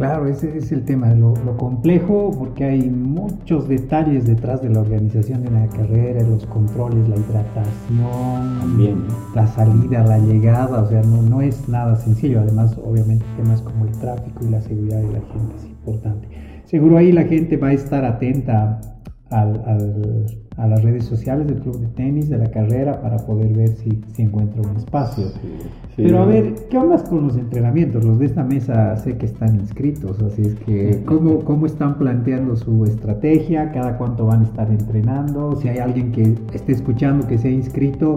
[0.00, 4.80] Claro, ese es el tema, lo, lo complejo, porque hay muchos detalles detrás de la
[4.80, 9.04] organización de la carrera, los controles, la hidratación, También.
[9.34, 12.40] la salida, la llegada, o sea, no, no es nada sencillo.
[12.40, 16.28] Además, obviamente, temas como el tráfico y la seguridad de la gente es importante.
[16.64, 18.80] Seguro ahí la gente va a estar atenta
[19.28, 23.52] al, al, a las redes sociales del club de tenis, de la carrera, para poder
[23.52, 25.28] ver si, si encuentra un espacio.
[25.28, 25.48] Sí,
[25.96, 26.02] sí.
[26.02, 28.04] Pero a ver, ¿qué onda con los entrenamientos?
[28.04, 32.56] Los de esta mesa sé que están inscritos, así es que ¿cómo, cómo están planteando
[32.56, 33.70] su estrategia?
[33.72, 35.56] ¿Cada cuánto van a estar entrenando?
[35.56, 38.16] Si hay alguien que esté escuchando que se ha inscrito,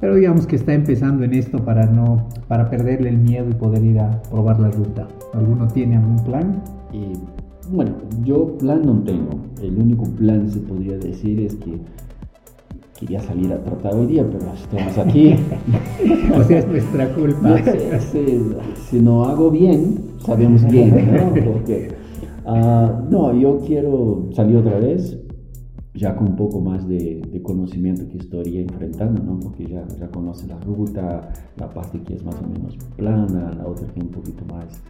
[0.00, 3.84] pero digamos que está empezando en esto para no para perderle el miedo y poder
[3.84, 5.06] ir a probar la ruta.
[5.32, 6.60] ¿Alguno tiene algún plan?
[6.92, 7.12] Y
[7.70, 7.92] bueno,
[8.24, 9.40] yo plan no tengo.
[9.62, 11.78] El único plan se podría decir es que
[12.98, 15.34] quería salir a tratar hoy día, pero estamos aquí.
[16.36, 17.56] o sea, es nuestra culpa.
[18.88, 21.34] Si no hago bien, sabemos bien, ¿no?
[21.44, 21.88] Porque,
[22.46, 25.18] uh, no, yo quiero salir otra vez,
[25.94, 29.40] ya con un poco más de, de, conocimiento que estaría enfrentando, ¿no?
[29.40, 33.66] Porque ya, ya conoce la ruta, la parte que es más o menos plana, la
[33.66, 34.80] otra que es un poquito más,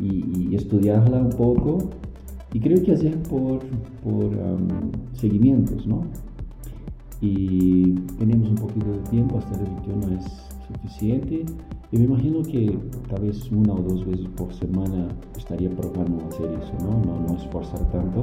[0.00, 1.78] y, y estudiarla un poco
[2.56, 3.58] y creo que hacer por,
[4.02, 4.68] por um,
[5.12, 6.04] seguimientos, ¿no?
[7.20, 10.24] Y tenemos un poquito de tiempo, hasta el 21 es
[10.66, 11.44] suficiente.
[11.92, 12.78] Y me imagino que
[13.08, 17.04] tal vez una o dos veces por semana estaría probando hacer eso, ¿no?
[17.04, 18.22] No, no esforzar tanto.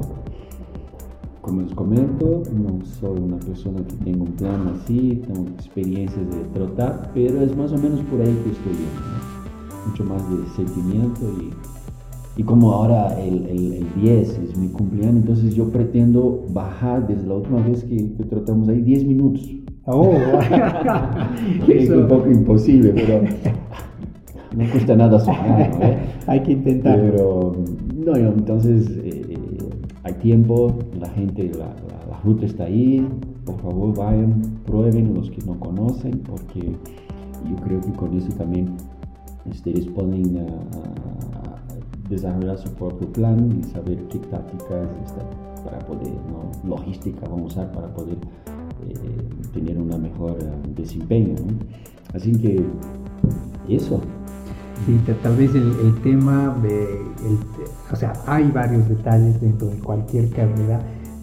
[1.40, 6.44] Como les comento, no soy una persona que tenga un plan así, tengo experiencias de
[6.54, 9.43] trotar, pero es más o menos por ahí que estoy viendo, ¿no?
[9.86, 11.50] Mucho más de sentimiento y
[12.36, 17.28] y como ahora el, el, el, 10 es mi cumpleaños, entonces yo pretendo bajar desde
[17.28, 19.48] la última vez que, que tratamos ahí 10 minutos.
[19.86, 20.12] Oh,
[21.68, 23.22] es un poco imposible, pero
[24.56, 25.86] no cuesta nada sumar, ¿no?
[26.32, 26.98] Hay que intentar.
[26.98, 27.54] Pero,
[28.04, 29.38] no, entonces eh,
[30.02, 33.06] hay tiempo, la gente, la, la, la, ruta está ahí,
[33.46, 36.60] por favor vayan, prueben los que no conocen, porque
[37.48, 38.76] yo creo que con eso también
[39.46, 40.48] ustedes pueden uh,
[42.08, 45.22] desarrollar su propio plan y saber qué tácticas está
[45.64, 46.50] para poder, ¿no?
[46.68, 48.18] logística vamos a usar para poder
[48.88, 48.96] eh,
[49.52, 51.36] tener una mejor uh, desempeño.
[52.12, 52.64] Así que
[53.68, 54.00] eso.
[54.86, 57.38] Sí, tal vez el, tema de, el,
[57.90, 60.80] o sea, hay varios detalles dentro de cualquier carrera,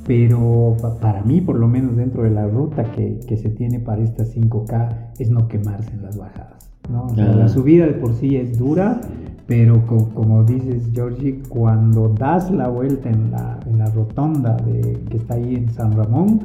[0.07, 4.01] pero para mí, por lo menos dentro de la ruta que, que se tiene para
[4.01, 6.70] estas 5K, es no quemarse en las bajadas.
[6.91, 7.06] ¿No?
[7.06, 7.36] O sea, ah.
[7.36, 9.01] La subida de por sí es dura,
[9.47, 14.99] pero co como dices, Georgie, cuando das la vuelta en la, en la rotonda de,
[15.10, 16.41] que está ahí en San Ramón,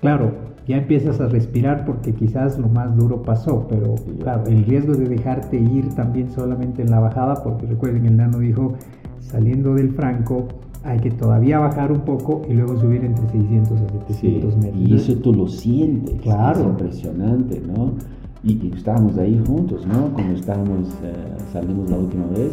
[0.00, 0.32] claro,
[0.66, 5.08] ya empiezas a respirar porque quizás lo más duro pasó, pero claro, el riesgo de
[5.08, 8.74] dejarte ir también solamente en la bajada, porque recuerden, el nano dijo,
[9.20, 10.48] saliendo del Franco,
[10.82, 14.82] hay que todavía bajar un poco y luego subir entre 600 a 700 sí, metros.
[14.82, 16.60] Y eso tú lo sientes, claro.
[16.60, 17.92] es impresionante, ¿no?
[18.46, 20.12] Y, estábamos ahí juntos, ¿no?
[20.14, 21.14] Cuando estábamos, eh,
[21.52, 22.52] salimos la última vez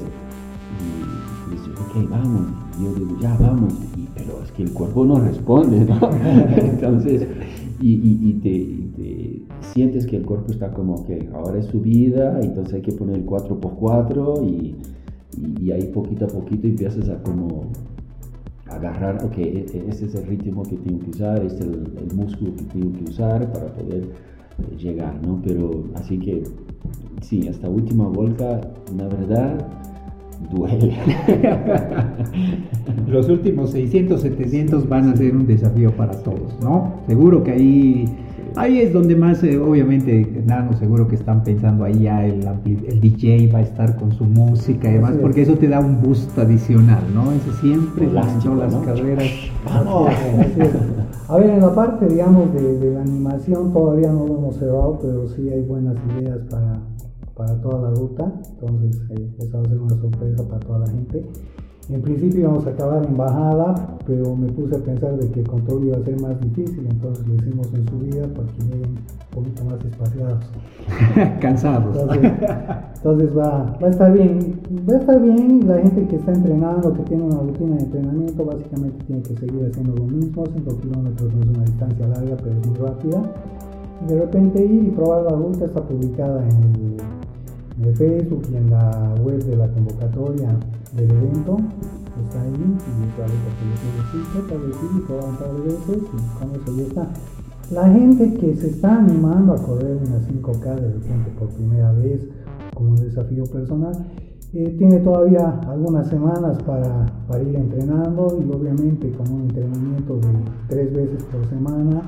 [0.79, 2.47] y digo, ok, vamos.
[2.79, 3.73] Y yo digo, ya vamos.
[3.95, 6.09] Y, pero es que el cuerpo no responde, ¿no?
[6.57, 7.27] Entonces,
[7.79, 12.81] y, te, te, sientes que el cuerpo está como que ahora es subida, entonces hay
[12.81, 14.75] que poner el 4x4 y,
[15.61, 17.65] y, ahí poquito a poquito empiezas a como
[18.67, 22.55] agarrar, ok, ese es el ritmo que tengo que usar, este es el, el músculo
[22.55, 24.07] que tengo que usar para poder
[24.77, 25.39] llegar, ¿no?
[25.43, 26.43] Pero así que
[27.21, 28.61] sí, esta última vuelta,
[28.97, 29.67] la verdad,
[30.51, 30.97] duele.
[33.07, 36.93] Los últimos 600, 700 van a ser un desafío para todos, ¿no?
[37.07, 38.05] Seguro que ahí
[38.55, 42.99] Ahí es donde más, eh, obviamente, Nano, seguro que están pensando ahí ya el, el
[43.01, 46.37] DJ va a estar con su música y demás, porque eso te da un boost
[46.37, 47.31] adicional, ¿no?
[47.31, 48.27] Eso siempre en las
[48.85, 49.31] carreras.
[51.29, 55.27] A ver, en la parte, digamos, de, la animación todavía no lo hemos cerrado, pero
[55.29, 56.79] sí hay buenas ideas para,
[57.35, 60.87] para toda la ruta, entonces eh, eso va a ser una sorpresa para toda la
[60.87, 61.25] gente.
[61.89, 65.47] En principio íbamos a acabar en bajada, pero me puse a pensar de que el
[65.47, 69.31] control iba a ser más difícil, entonces lo hicimos en subida para que lleguen un
[69.31, 70.45] poquito más espaciados.
[71.41, 71.97] Cansados.
[72.95, 76.93] Entonces, va, va, a estar bien, va a estar bien, la gente que está entrenando,
[76.93, 81.33] que tiene una rutina de entrenamiento, básicamente tiene que seguir haciendo lo mismo, 5 kilómetros
[81.33, 83.21] no es una distancia larga, pero es muy rápida.
[84.05, 86.97] Y de repente ir y probar la ruta está publicada en el,
[87.77, 90.57] en el Facebook y en la web de la convocatoria
[90.95, 91.57] del evento
[92.21, 93.03] está ahí y
[94.97, 97.07] y probar un par de veces y con eso ya está.
[97.71, 102.21] La gente que se está animando a correr una 5K de repente por primera vez
[102.75, 103.93] como desafío personal,
[104.53, 110.27] eh, tiene todavía algunas semanas para, para, ir entrenando y obviamente con un entrenamiento de
[110.67, 112.01] tres veces por semana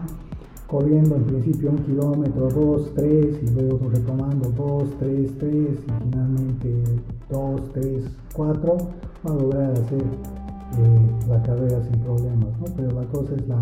[0.68, 6.84] corriendo en principio un kilómetro, dos, tres, y luego retomando dos, tres, tres, y finalmente
[7.30, 8.78] dos, tres, cuatro,
[9.26, 12.66] va a lograr hacer eh, la carrera sin problemas, ¿no?
[12.76, 13.62] Pero la cosa es la,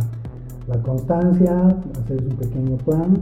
[0.68, 3.14] la constancia, hacer un pequeño plan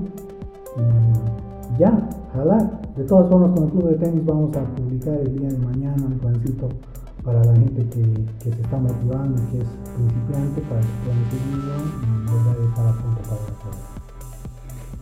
[0.78, 2.82] y ya, jalar.
[2.96, 6.04] De todas formas, con el club de tenis vamos a publicar el día de mañana
[6.06, 6.70] un plancito
[7.24, 8.04] para la gente que,
[8.44, 12.88] que se está motivando y que es principiante para que puedan seguirlo y lograr estar
[12.88, 14.02] a punto para la carrera.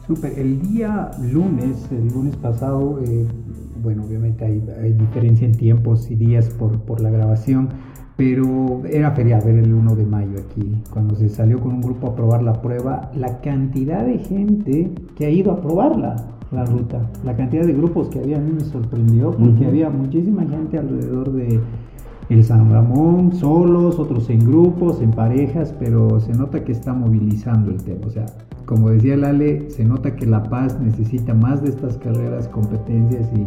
[0.07, 3.27] Super, el día lunes, el lunes pasado, eh,
[3.81, 7.69] bueno, obviamente hay, hay, diferencia en tiempos y días por, por la grabación,
[8.17, 12.07] pero era feriado, era el 1 de mayo aquí, cuando se salió con un grupo
[12.07, 16.15] a probar la prueba, la cantidad de gente que ha ido a probarla,
[16.51, 20.43] la ruta, la cantidad de grupos que había, a mí me sorprendió, porque había muchísima
[20.45, 21.59] gente alrededor de
[22.29, 27.71] el San Ramón, solos, otros en grupos, en parejas, pero se nota que está movilizando
[27.71, 28.05] el tema.
[28.05, 28.25] O sea,
[28.65, 33.45] como decía Lale, se nota que La Paz necesita más de estas carreras, competencias y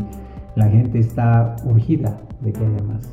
[0.58, 3.08] la gente está urgida de que haya más.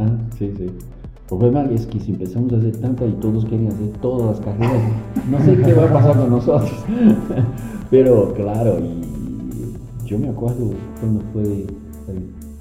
[0.00, 0.64] Ah, sí, sí.
[0.64, 4.40] El problema es que si empezamos a hacer tanta y todos quieren hacer todas las
[4.44, 4.82] carreras,
[5.30, 6.84] no sé qué va a pasar con nosotros.
[7.90, 11.66] Pero claro, y yo me acuerdo cuando fue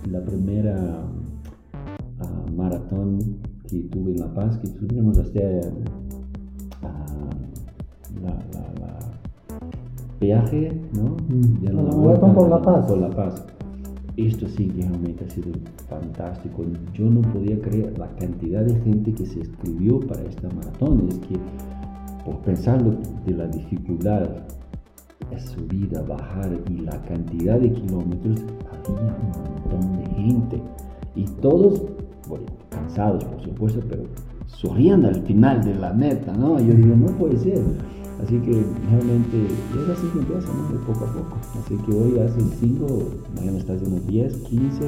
[0.09, 1.03] la primera
[2.53, 3.19] maratón
[3.67, 5.71] que tuve en La Paz, que tuvimos hasta uh,
[8.21, 8.99] la, la, la,
[10.19, 11.15] peaje, ¿no?
[11.61, 12.87] De la, maratón por La Paz.
[12.87, 13.45] Por La Paz.
[14.15, 15.51] Esto sí que realmente ha sido
[15.89, 16.63] fantástico.
[16.93, 21.07] Yo no podía creer la cantidad de gente que se escribió para esta maratón.
[21.09, 21.35] Es que,
[22.23, 24.29] por pensarlo de la dificultad,
[25.39, 30.61] subir, bajar y la cantidad de kilómetros, había un montón de gente.
[31.15, 31.81] Y todos
[32.27, 34.03] bueno, cansados por supuesto, pero
[34.47, 36.59] sonriendo al final de la meta, ¿no?
[36.59, 37.61] Yo digo, no puede ser.
[38.23, 40.69] Así que realmente es así que empieza, ¿no?
[40.71, 41.37] De poco a poco.
[41.59, 42.87] Así que hoy haces 5,
[43.35, 44.83] mañana estás haciendo 10, 15.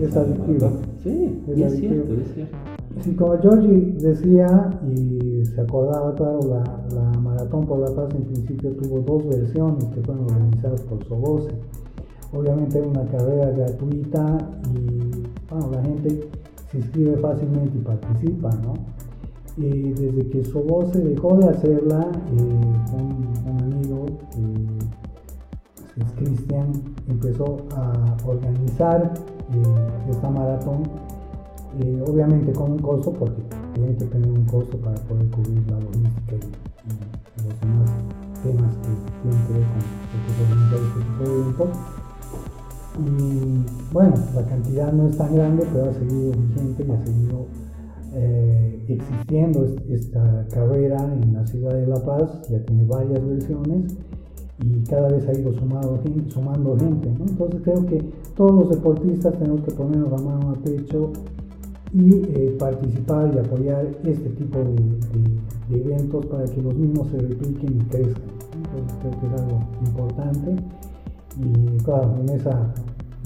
[0.00, 0.70] Es adictivo.
[1.02, 2.56] Sí, es, cierto, es cierto.
[3.02, 6.64] Sí, como Georgie decía y se acordaba, claro, la,
[6.94, 11.50] la, Maratón por la Paz en principio tuvo dos versiones que fueron organizadas por Sobose.
[12.32, 14.38] Obviamente era una carrera gratuita
[14.74, 16.28] y bueno, la gente
[16.70, 18.74] se inscribe fácilmente y participa, ¿no?
[19.56, 26.72] Y desde que voz se dejó de hacerla, eh, un, amigo, eh, Cristian,
[27.08, 29.14] empezó a organizar
[29.52, 30.82] eh, esta maratón,
[32.06, 33.42] obviamente con un costo, porque
[33.74, 37.90] tiene que tener un costo para poder cubrir la logística y, los demás
[38.42, 38.88] temas que
[39.22, 39.80] tienen que ver con
[40.74, 42.05] este tipo de eventos
[42.98, 47.46] y bueno, la cantidad no es tan grande, pero ha seguido vigente y ha seguido
[48.14, 53.96] eh, existiendo esta carrera en la ciudad de La Paz, ya tiene varias versiones
[54.64, 57.08] y cada vez ha ido sumando gente, sumando gente.
[57.08, 58.02] Entonces creo que
[58.34, 61.12] todos los deportistas tenemos que ponernos la mano al pecho
[61.92, 67.18] y eh, participar y apoyar este tipo de, de, eventos para que los mismos se
[67.18, 68.22] repliquen y crezcan.
[68.54, 70.56] Entonces creo que es algo importante
[71.38, 72.72] y claro, en, esa,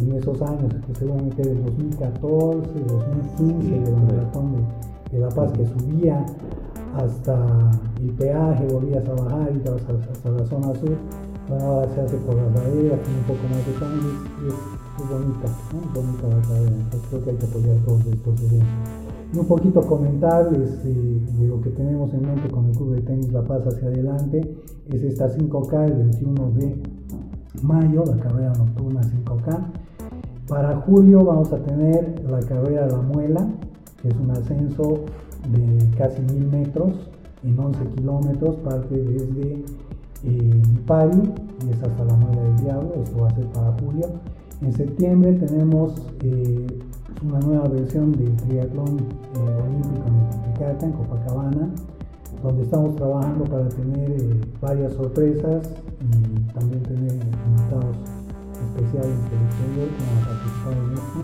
[0.01, 4.53] en esos años, que seguramente del 2014, 2015, de la maratón
[5.11, 6.25] de, La Paz, que subía
[6.97, 10.97] hasta el peaje, volvías a bajar y hasta, hasta la zona sur,
[11.49, 14.15] bueno, ahora se hace por las laderas, tiene un poco más de cambios,
[14.47, 15.81] es es bonita, ¿no?
[15.95, 18.69] bonita la carrera, entonces creo que hay que apoyar todos estos eventos.
[19.33, 23.03] Y un poquito comentarles eh, de lo que tenemos en mente con el Club de
[23.03, 24.57] Tenis La Paz hacia adelante,
[24.89, 26.77] es esta 5K el 21 de
[27.63, 29.59] mayo, la carrera nocturna 5K.
[30.49, 33.47] Para julio vamos a tener la carrera La Muela,
[34.03, 35.05] que es un ascenso
[35.49, 36.93] de casi mil metros
[37.45, 39.65] en 11 kilómetros, parte desde
[40.25, 41.33] eh, Pari
[41.67, 44.07] y es hasta la Muela del Diablo, esto va a ser para julio.
[44.63, 46.67] En septiembre tenemos eh,
[47.25, 51.71] una nueva versión del triatlón eh, olímpico en Titicaca, en Copacabana,
[52.43, 55.69] donde estamos trabajando para tener eh, varias sorpresas
[56.01, 57.97] y también tener invitados
[58.69, 61.21] especiales del exterior que participar en esto.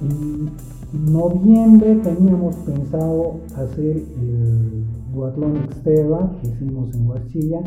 [0.00, 7.60] en noviembre teníamos pensado hacer el duatlón exterra que hicimos en Huachilla,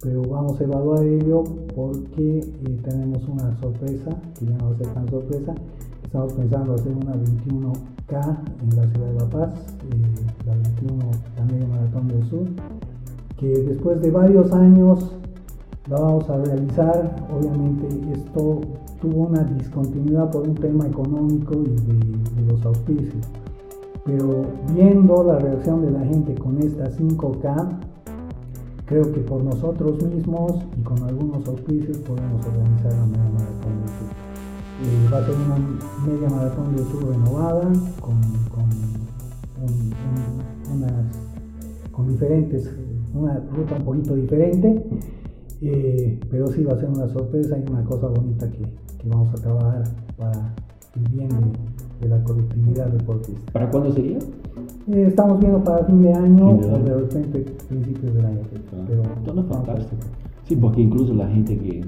[0.00, 1.44] pero vamos a evaluar ello
[1.74, 5.54] porque eh, tenemos una sorpresa, que ya no va a ser tan sorpresa.
[6.14, 9.50] Estamos pensando hacer una 21K en la ciudad de La Paz,
[9.90, 12.46] eh, la 21, la media maratón del sur,
[13.36, 15.10] que después de varios años
[15.90, 17.16] la vamos a realizar.
[17.36, 18.60] Obviamente esto
[19.00, 23.26] tuvo una discontinuidad por un tema económico y de, de los auspicios.
[24.04, 27.80] Pero viendo la reacción de la gente con esta 5K,
[28.86, 33.88] Creo que por nosotros mismos y con algunos auspicios podemos organizar la media maratón del
[33.88, 34.23] sur.
[34.84, 35.56] Eh, va a ser una
[36.06, 38.20] media maratón del sur renovada, con,
[38.50, 38.68] con,
[39.62, 40.92] un, unas,
[41.90, 42.70] con diferentes,
[43.14, 44.84] una ruta un poquito diferente,
[45.62, 48.62] eh, pero sí va a ser una sorpresa y una cosa bonita que,
[48.98, 49.84] que vamos a trabajar
[50.18, 50.54] para
[50.96, 53.52] el bien de, de la colectividad deportista.
[53.52, 54.18] ¿Para cuándo sería?
[54.18, 58.40] Eh, estamos viendo para fin de año fin de o de repente principios del año.
[58.52, 60.02] Ah, pero todo fantástico.
[60.46, 61.82] Sí, porque incluso la gente que,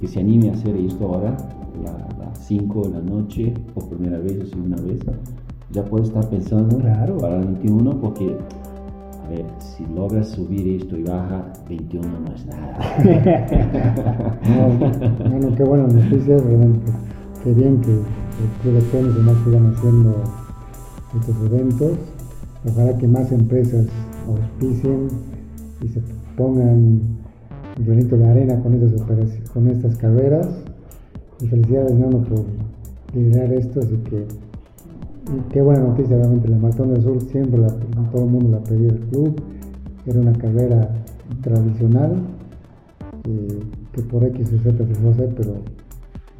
[0.00, 1.36] que se anime a hacer esto ahora,
[1.82, 2.13] las
[2.46, 5.00] 5 de la noche, por primera vez o segunda vez,
[5.72, 7.16] ya puede estar pensando Claro.
[7.18, 8.36] para el 21, porque,
[9.24, 12.78] a ver, si logras subir esto y baja, 21 no es nada.
[14.44, 16.92] No, bueno, qué buenas noticias, realmente.
[17.42, 18.02] Qué bien que el
[18.62, 20.14] Club de Tenis y demás sigan haciendo
[21.18, 21.92] estos eventos.
[22.66, 23.86] Ojalá que más empresas
[24.28, 25.08] auspicien
[25.82, 26.00] y se
[26.36, 27.00] pongan
[27.78, 29.00] un granito de arena con estas,
[29.52, 30.48] con estas carreras.
[31.44, 32.44] Y felicidades, Nano, por
[33.14, 33.80] liderar esto.
[33.80, 34.24] Así que,
[35.52, 36.48] qué buena noticia, realmente.
[36.48, 37.68] La Maratón del Sur siempre la-
[38.10, 39.34] todo el mundo la pedía el club.
[40.06, 40.88] Era una carrera
[41.42, 42.12] tradicional
[43.26, 43.58] eh,
[43.92, 45.52] que por X o Z se fue a hacer, pero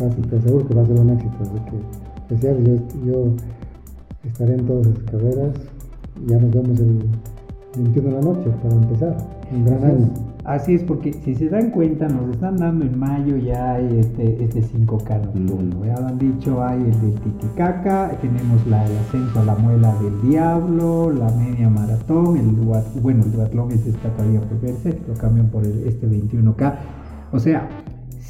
[0.02, 1.34] va a ser- te aseguro que va a ser un éxito.
[1.40, 3.34] Así que, felicidades, yo, yo
[4.24, 5.54] estaré en todas esas carreras.
[6.26, 6.98] y Ya nos vemos el
[7.76, 9.16] 21 de la noche para empezar.
[9.52, 10.33] Un gran año.
[10.44, 14.62] Así es, porque si se dan cuenta, nos están dando en mayo ya este, este
[14.62, 15.80] 5K nocturno.
[15.80, 15.86] Mm.
[15.86, 19.94] Ya lo han dicho, hay el del Titicaca, tenemos la, el ascenso a la muela
[20.02, 24.98] del diablo, la media maratón, el duat, bueno, el duatlón ese está todavía por verse,
[25.08, 26.74] lo cambian por el, este 21K.
[27.32, 27.66] O sea,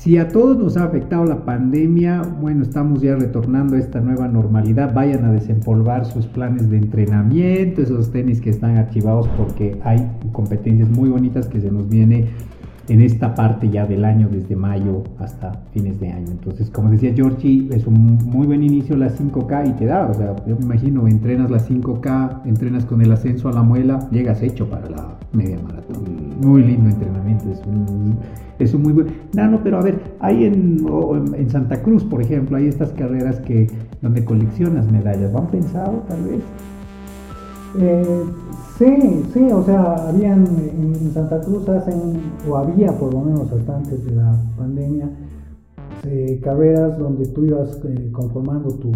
[0.04, 4.28] si a todos nos ha afectado la pandemia, bueno, estamos ya retornando a esta nueva
[4.28, 4.92] normalidad.
[4.92, 10.90] Vayan a desempolvar sus planes de entrenamiento, esos tenis que están archivados porque hay competencias
[10.90, 12.28] muy bonitas que se nos viene
[12.88, 16.30] en esta parte ya del año, desde mayo hasta fines de año.
[16.30, 20.14] Entonces, como decía Georgie, es un muy buen inicio la 5K y te da, o
[20.14, 24.42] sea, yo me imagino, entrenas la 5K, entrenas con el ascenso a la muela, llegas
[24.42, 26.04] hecho para la media maratón.
[26.40, 28.16] Muy lindo entrenamiento, es un,
[28.58, 29.06] es un muy buen...
[29.34, 30.86] No, no, pero a ver, hay en,
[31.36, 33.68] en Santa Cruz, por ejemplo, hay estas carreras que
[34.02, 35.32] donde coleccionas medallas.
[35.32, 36.40] ¿Lo han pensado tal vez?
[37.76, 38.24] Eh,
[38.78, 43.76] sí, sí, o sea, habían en, Santa Cruz hacen, o había por lo menos hasta
[43.76, 45.08] antes de la pandemia,
[46.04, 48.92] eh, carreras donde tú ibas eh, conformando tu,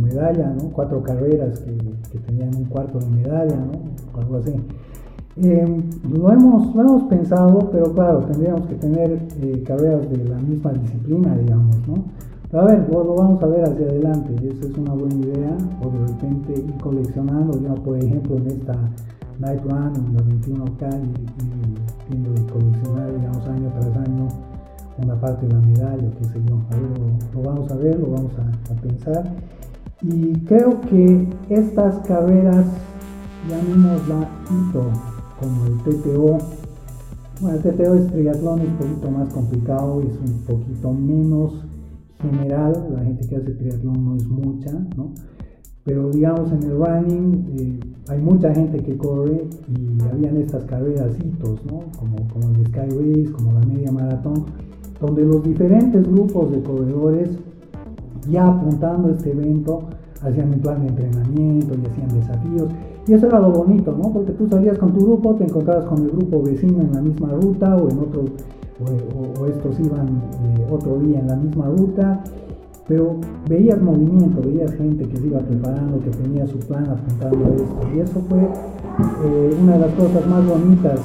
[0.00, 0.70] medalla, ¿no?
[0.72, 1.76] Cuatro carreras que,
[2.10, 4.18] que tenían un cuarto de medalla, ¿no?
[4.18, 4.54] Algo así.
[5.42, 10.36] Eh, lo, hemos, lo hemos pensado, pero claro, tendríamos que tener eh, carreras de la
[10.38, 11.94] misma disciplina, digamos, ¿no?
[12.50, 15.88] Pero a ver, lo, vamos a ver hacia adelante, esa es una buena idea, o
[15.88, 18.74] de repente ir coleccionando, digamos, por ejemplo, en esta
[19.38, 21.00] Night Run, en la 21K,
[22.10, 24.28] y, y de coleccionar, digamos, año tras año,
[24.98, 28.10] una parte de la medalla, qué sé yo, a ver, lo, vamos a ver, lo
[28.10, 29.32] vamos a, a pensar.
[30.02, 32.66] Y creo que estas carreras,
[33.48, 34.82] llamémosla hito,
[35.38, 36.38] como el TTO,
[37.40, 41.70] bueno, el TTO es triatlón, es un poquito más complicado, es un poquito menos
[42.20, 45.12] general, la gente que hace triatlón no es mucha, ¿no?
[45.84, 51.16] Pero digamos en el running eh, hay mucha gente que corre y habían estas carreras
[51.18, 51.80] hitos, ¿no?
[51.98, 54.44] Como, como el Sky Race, como la media maratón,
[55.00, 57.30] donde los diferentes grupos de corredores,
[58.28, 59.88] ya apuntando este evento,
[60.22, 62.70] hacían un plan de entrenamiento y hacían desafíos.
[63.06, 64.12] Y eso era lo bonito, ¿no?
[64.12, 67.32] Porque tú salías con tu grupo, te encontrabas con el grupo vecino en la misma
[67.32, 68.24] ruta o en otro,
[68.80, 72.22] o, estos iban eh, otro día en la misma ruta,
[72.88, 73.16] pero
[73.48, 77.88] veías movimiento, veías gente que se iba preparando, que tenía su plan apuntando esto.
[77.94, 80.98] Y eso fue eh, una de las cosas más bonitas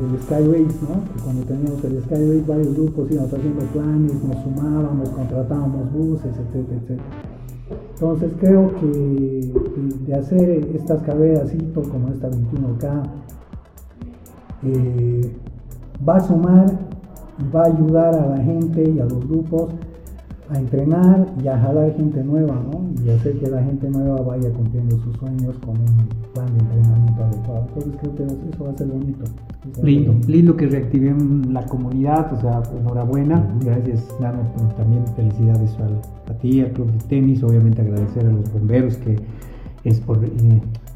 [0.00, 1.02] del Sky Race, ¿no?
[1.12, 6.32] Que cuando teníamos el Sky Race, varios grupos íbamos haciendo planes, nos sumábamos, contratábamos buses,
[6.36, 7.28] etcétera, etcétera.
[7.94, 9.52] Entonces creo que
[10.06, 13.02] de hacer estas carreras como esta 21K
[14.64, 15.36] eh,
[16.08, 16.66] va a sumar
[17.54, 19.70] va a ayudar a la gente y a los grupos
[20.50, 22.82] a entrenar y a jalar gente nueva, ¿no?
[23.04, 27.24] Y hacer que la gente nueva vaya cumpliendo sus sueños con un plan de entrenamiento
[27.24, 27.66] adecuado.
[27.68, 29.24] Entonces creo que eso va a ser bonito.
[29.82, 34.40] Lindo, lindo que reactiven la comunidad, o sea, enhorabuena, gracias Nano,
[34.76, 35.76] también felicidades
[36.28, 39.16] a ti, al club de tenis, obviamente agradecer a los bomberos que
[39.84, 40.28] es por eh,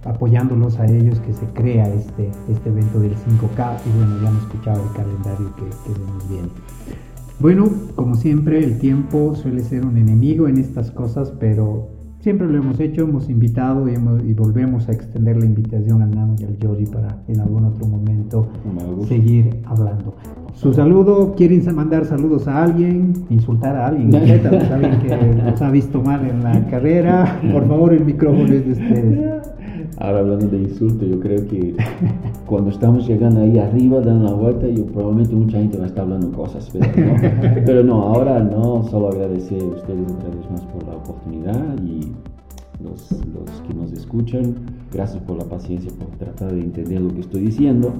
[0.04, 4.42] apoyándolos a ellos que se crea este, este evento del 5K y bueno, ya hemos
[4.42, 6.48] escuchado el calendario que, que se nos viene.
[7.38, 11.88] Bueno, como siempre, el tiempo suele ser un enemigo en estas cosas, pero
[12.22, 13.96] siempre lo hemos hecho, hemos invitado y,
[14.32, 18.48] volvemos a extender la invitación al Nano y al Georgie para en algún otro momento
[19.08, 20.14] seguir hablando.
[20.54, 23.12] Su saludo, ¿quieren mandar saludos a alguien?
[23.28, 24.14] ¿Insultar a alguien?
[24.72, 27.40] ¿Alguien que nos ha visto mal en la carrera?
[27.52, 29.48] Por favor, el micrófono es de ustedes.
[29.98, 31.74] Ahora hablando de insulto, yo creo que
[32.46, 36.04] cuando estamos llegando ahí arriba, dando la vuelta, yo probablemente mucha gente va a estar
[36.04, 37.16] hablando cosas, pero no,
[37.66, 42.12] pero no ahora no, solo agradecer a ustedes otra vez más por la oportunidad y
[42.82, 44.54] los, los, que nos escuchan,
[44.92, 47.92] gracias por la paciencia, por tratar de entender lo que estoy diciendo,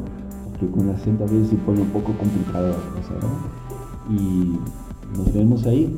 [0.50, 4.16] porque con la acento a veces se pone un poco complicado la cosa, ¿no?
[4.16, 4.58] Y
[5.16, 5.96] nos vemos ahí.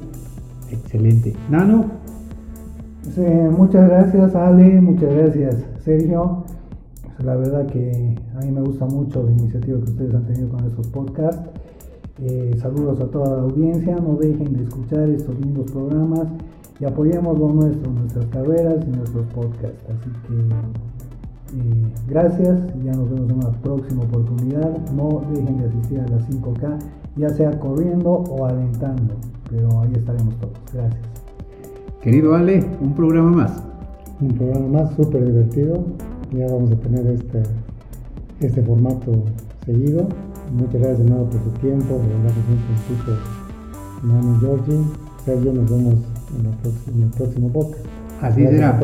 [0.71, 1.35] Excelente.
[1.51, 2.04] Nano.
[3.57, 6.45] Muchas gracias Ale, muchas gracias Sergio.
[7.23, 10.65] La verdad que a mí me gusta mucho la iniciativa que ustedes han tenido con
[10.65, 11.49] estos podcasts.
[12.23, 16.29] Eh, saludos a toda la audiencia, no dejen de escuchar estos lindos programas
[16.81, 19.85] y apoyemos lo nuestro, nuestras carreras y nuestros podcasts.
[19.89, 24.77] Así que eh, gracias ya nos vemos en una próxima oportunidad.
[24.93, 26.79] No dejen de asistir a las 5K,
[27.17, 29.15] ya sea corriendo o alentando,
[29.51, 30.59] pero ahí estaremos todos.
[30.73, 31.24] Gracias.
[32.05, 33.63] Querido Ale, un programa más.
[34.21, 35.87] Un programa más súper divertido.
[36.33, 37.43] Ya vamos a tener este,
[38.41, 39.25] este formato
[39.65, 40.07] seguido.
[40.53, 42.33] Muchas gracias de nuevo por su tiempo, por hablar
[44.03, 44.81] un Manu Georgie.
[45.25, 45.95] Sergio, nos vemos
[46.95, 47.87] en, el próximo podcast.
[48.21, 48.79] Así será.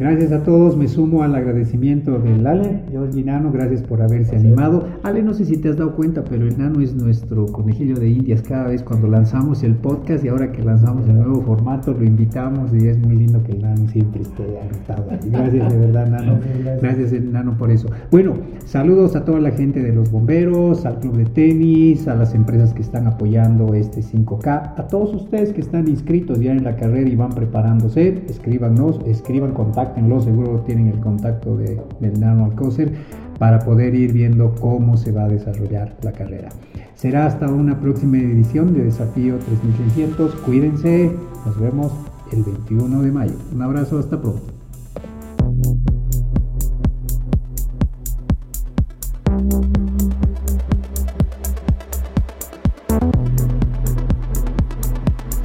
[0.00, 0.78] Gracias a todos.
[0.78, 3.52] Me sumo al agradecimiento del Ale, George Nano.
[3.52, 4.88] Gracias por haberse animado.
[5.02, 8.08] Ale, no sé si te has dado cuenta, pero el Nano es nuestro conejillo de
[8.08, 12.02] indias cada vez cuando lanzamos el podcast y ahora que lanzamos el nuevo formato lo
[12.02, 15.04] invitamos y es muy lindo que el Nano siempre esté anotado.
[15.26, 16.38] Gracias de verdad, Nano.
[16.80, 17.90] Gracias, Nano, por eso.
[18.10, 22.34] Bueno, saludos a toda la gente de los bomberos, al club de tenis, a las
[22.34, 26.76] empresas que están apoyando este 5K, a todos ustedes que están inscritos ya en la
[26.76, 28.22] carrera y van preparándose.
[28.28, 28.76] Escriban
[29.06, 29.52] escriban,
[29.90, 32.52] contáctenlo, seguro tienen el contacto de, del Nano
[33.38, 36.50] para poder ir viendo cómo se va a desarrollar la carrera.
[36.94, 40.34] Será hasta una próxima edición de Desafío 3600.
[40.36, 41.10] Cuídense,
[41.46, 41.92] nos vemos
[42.32, 43.34] el 21 de mayo.
[43.54, 44.59] Un abrazo, hasta pronto.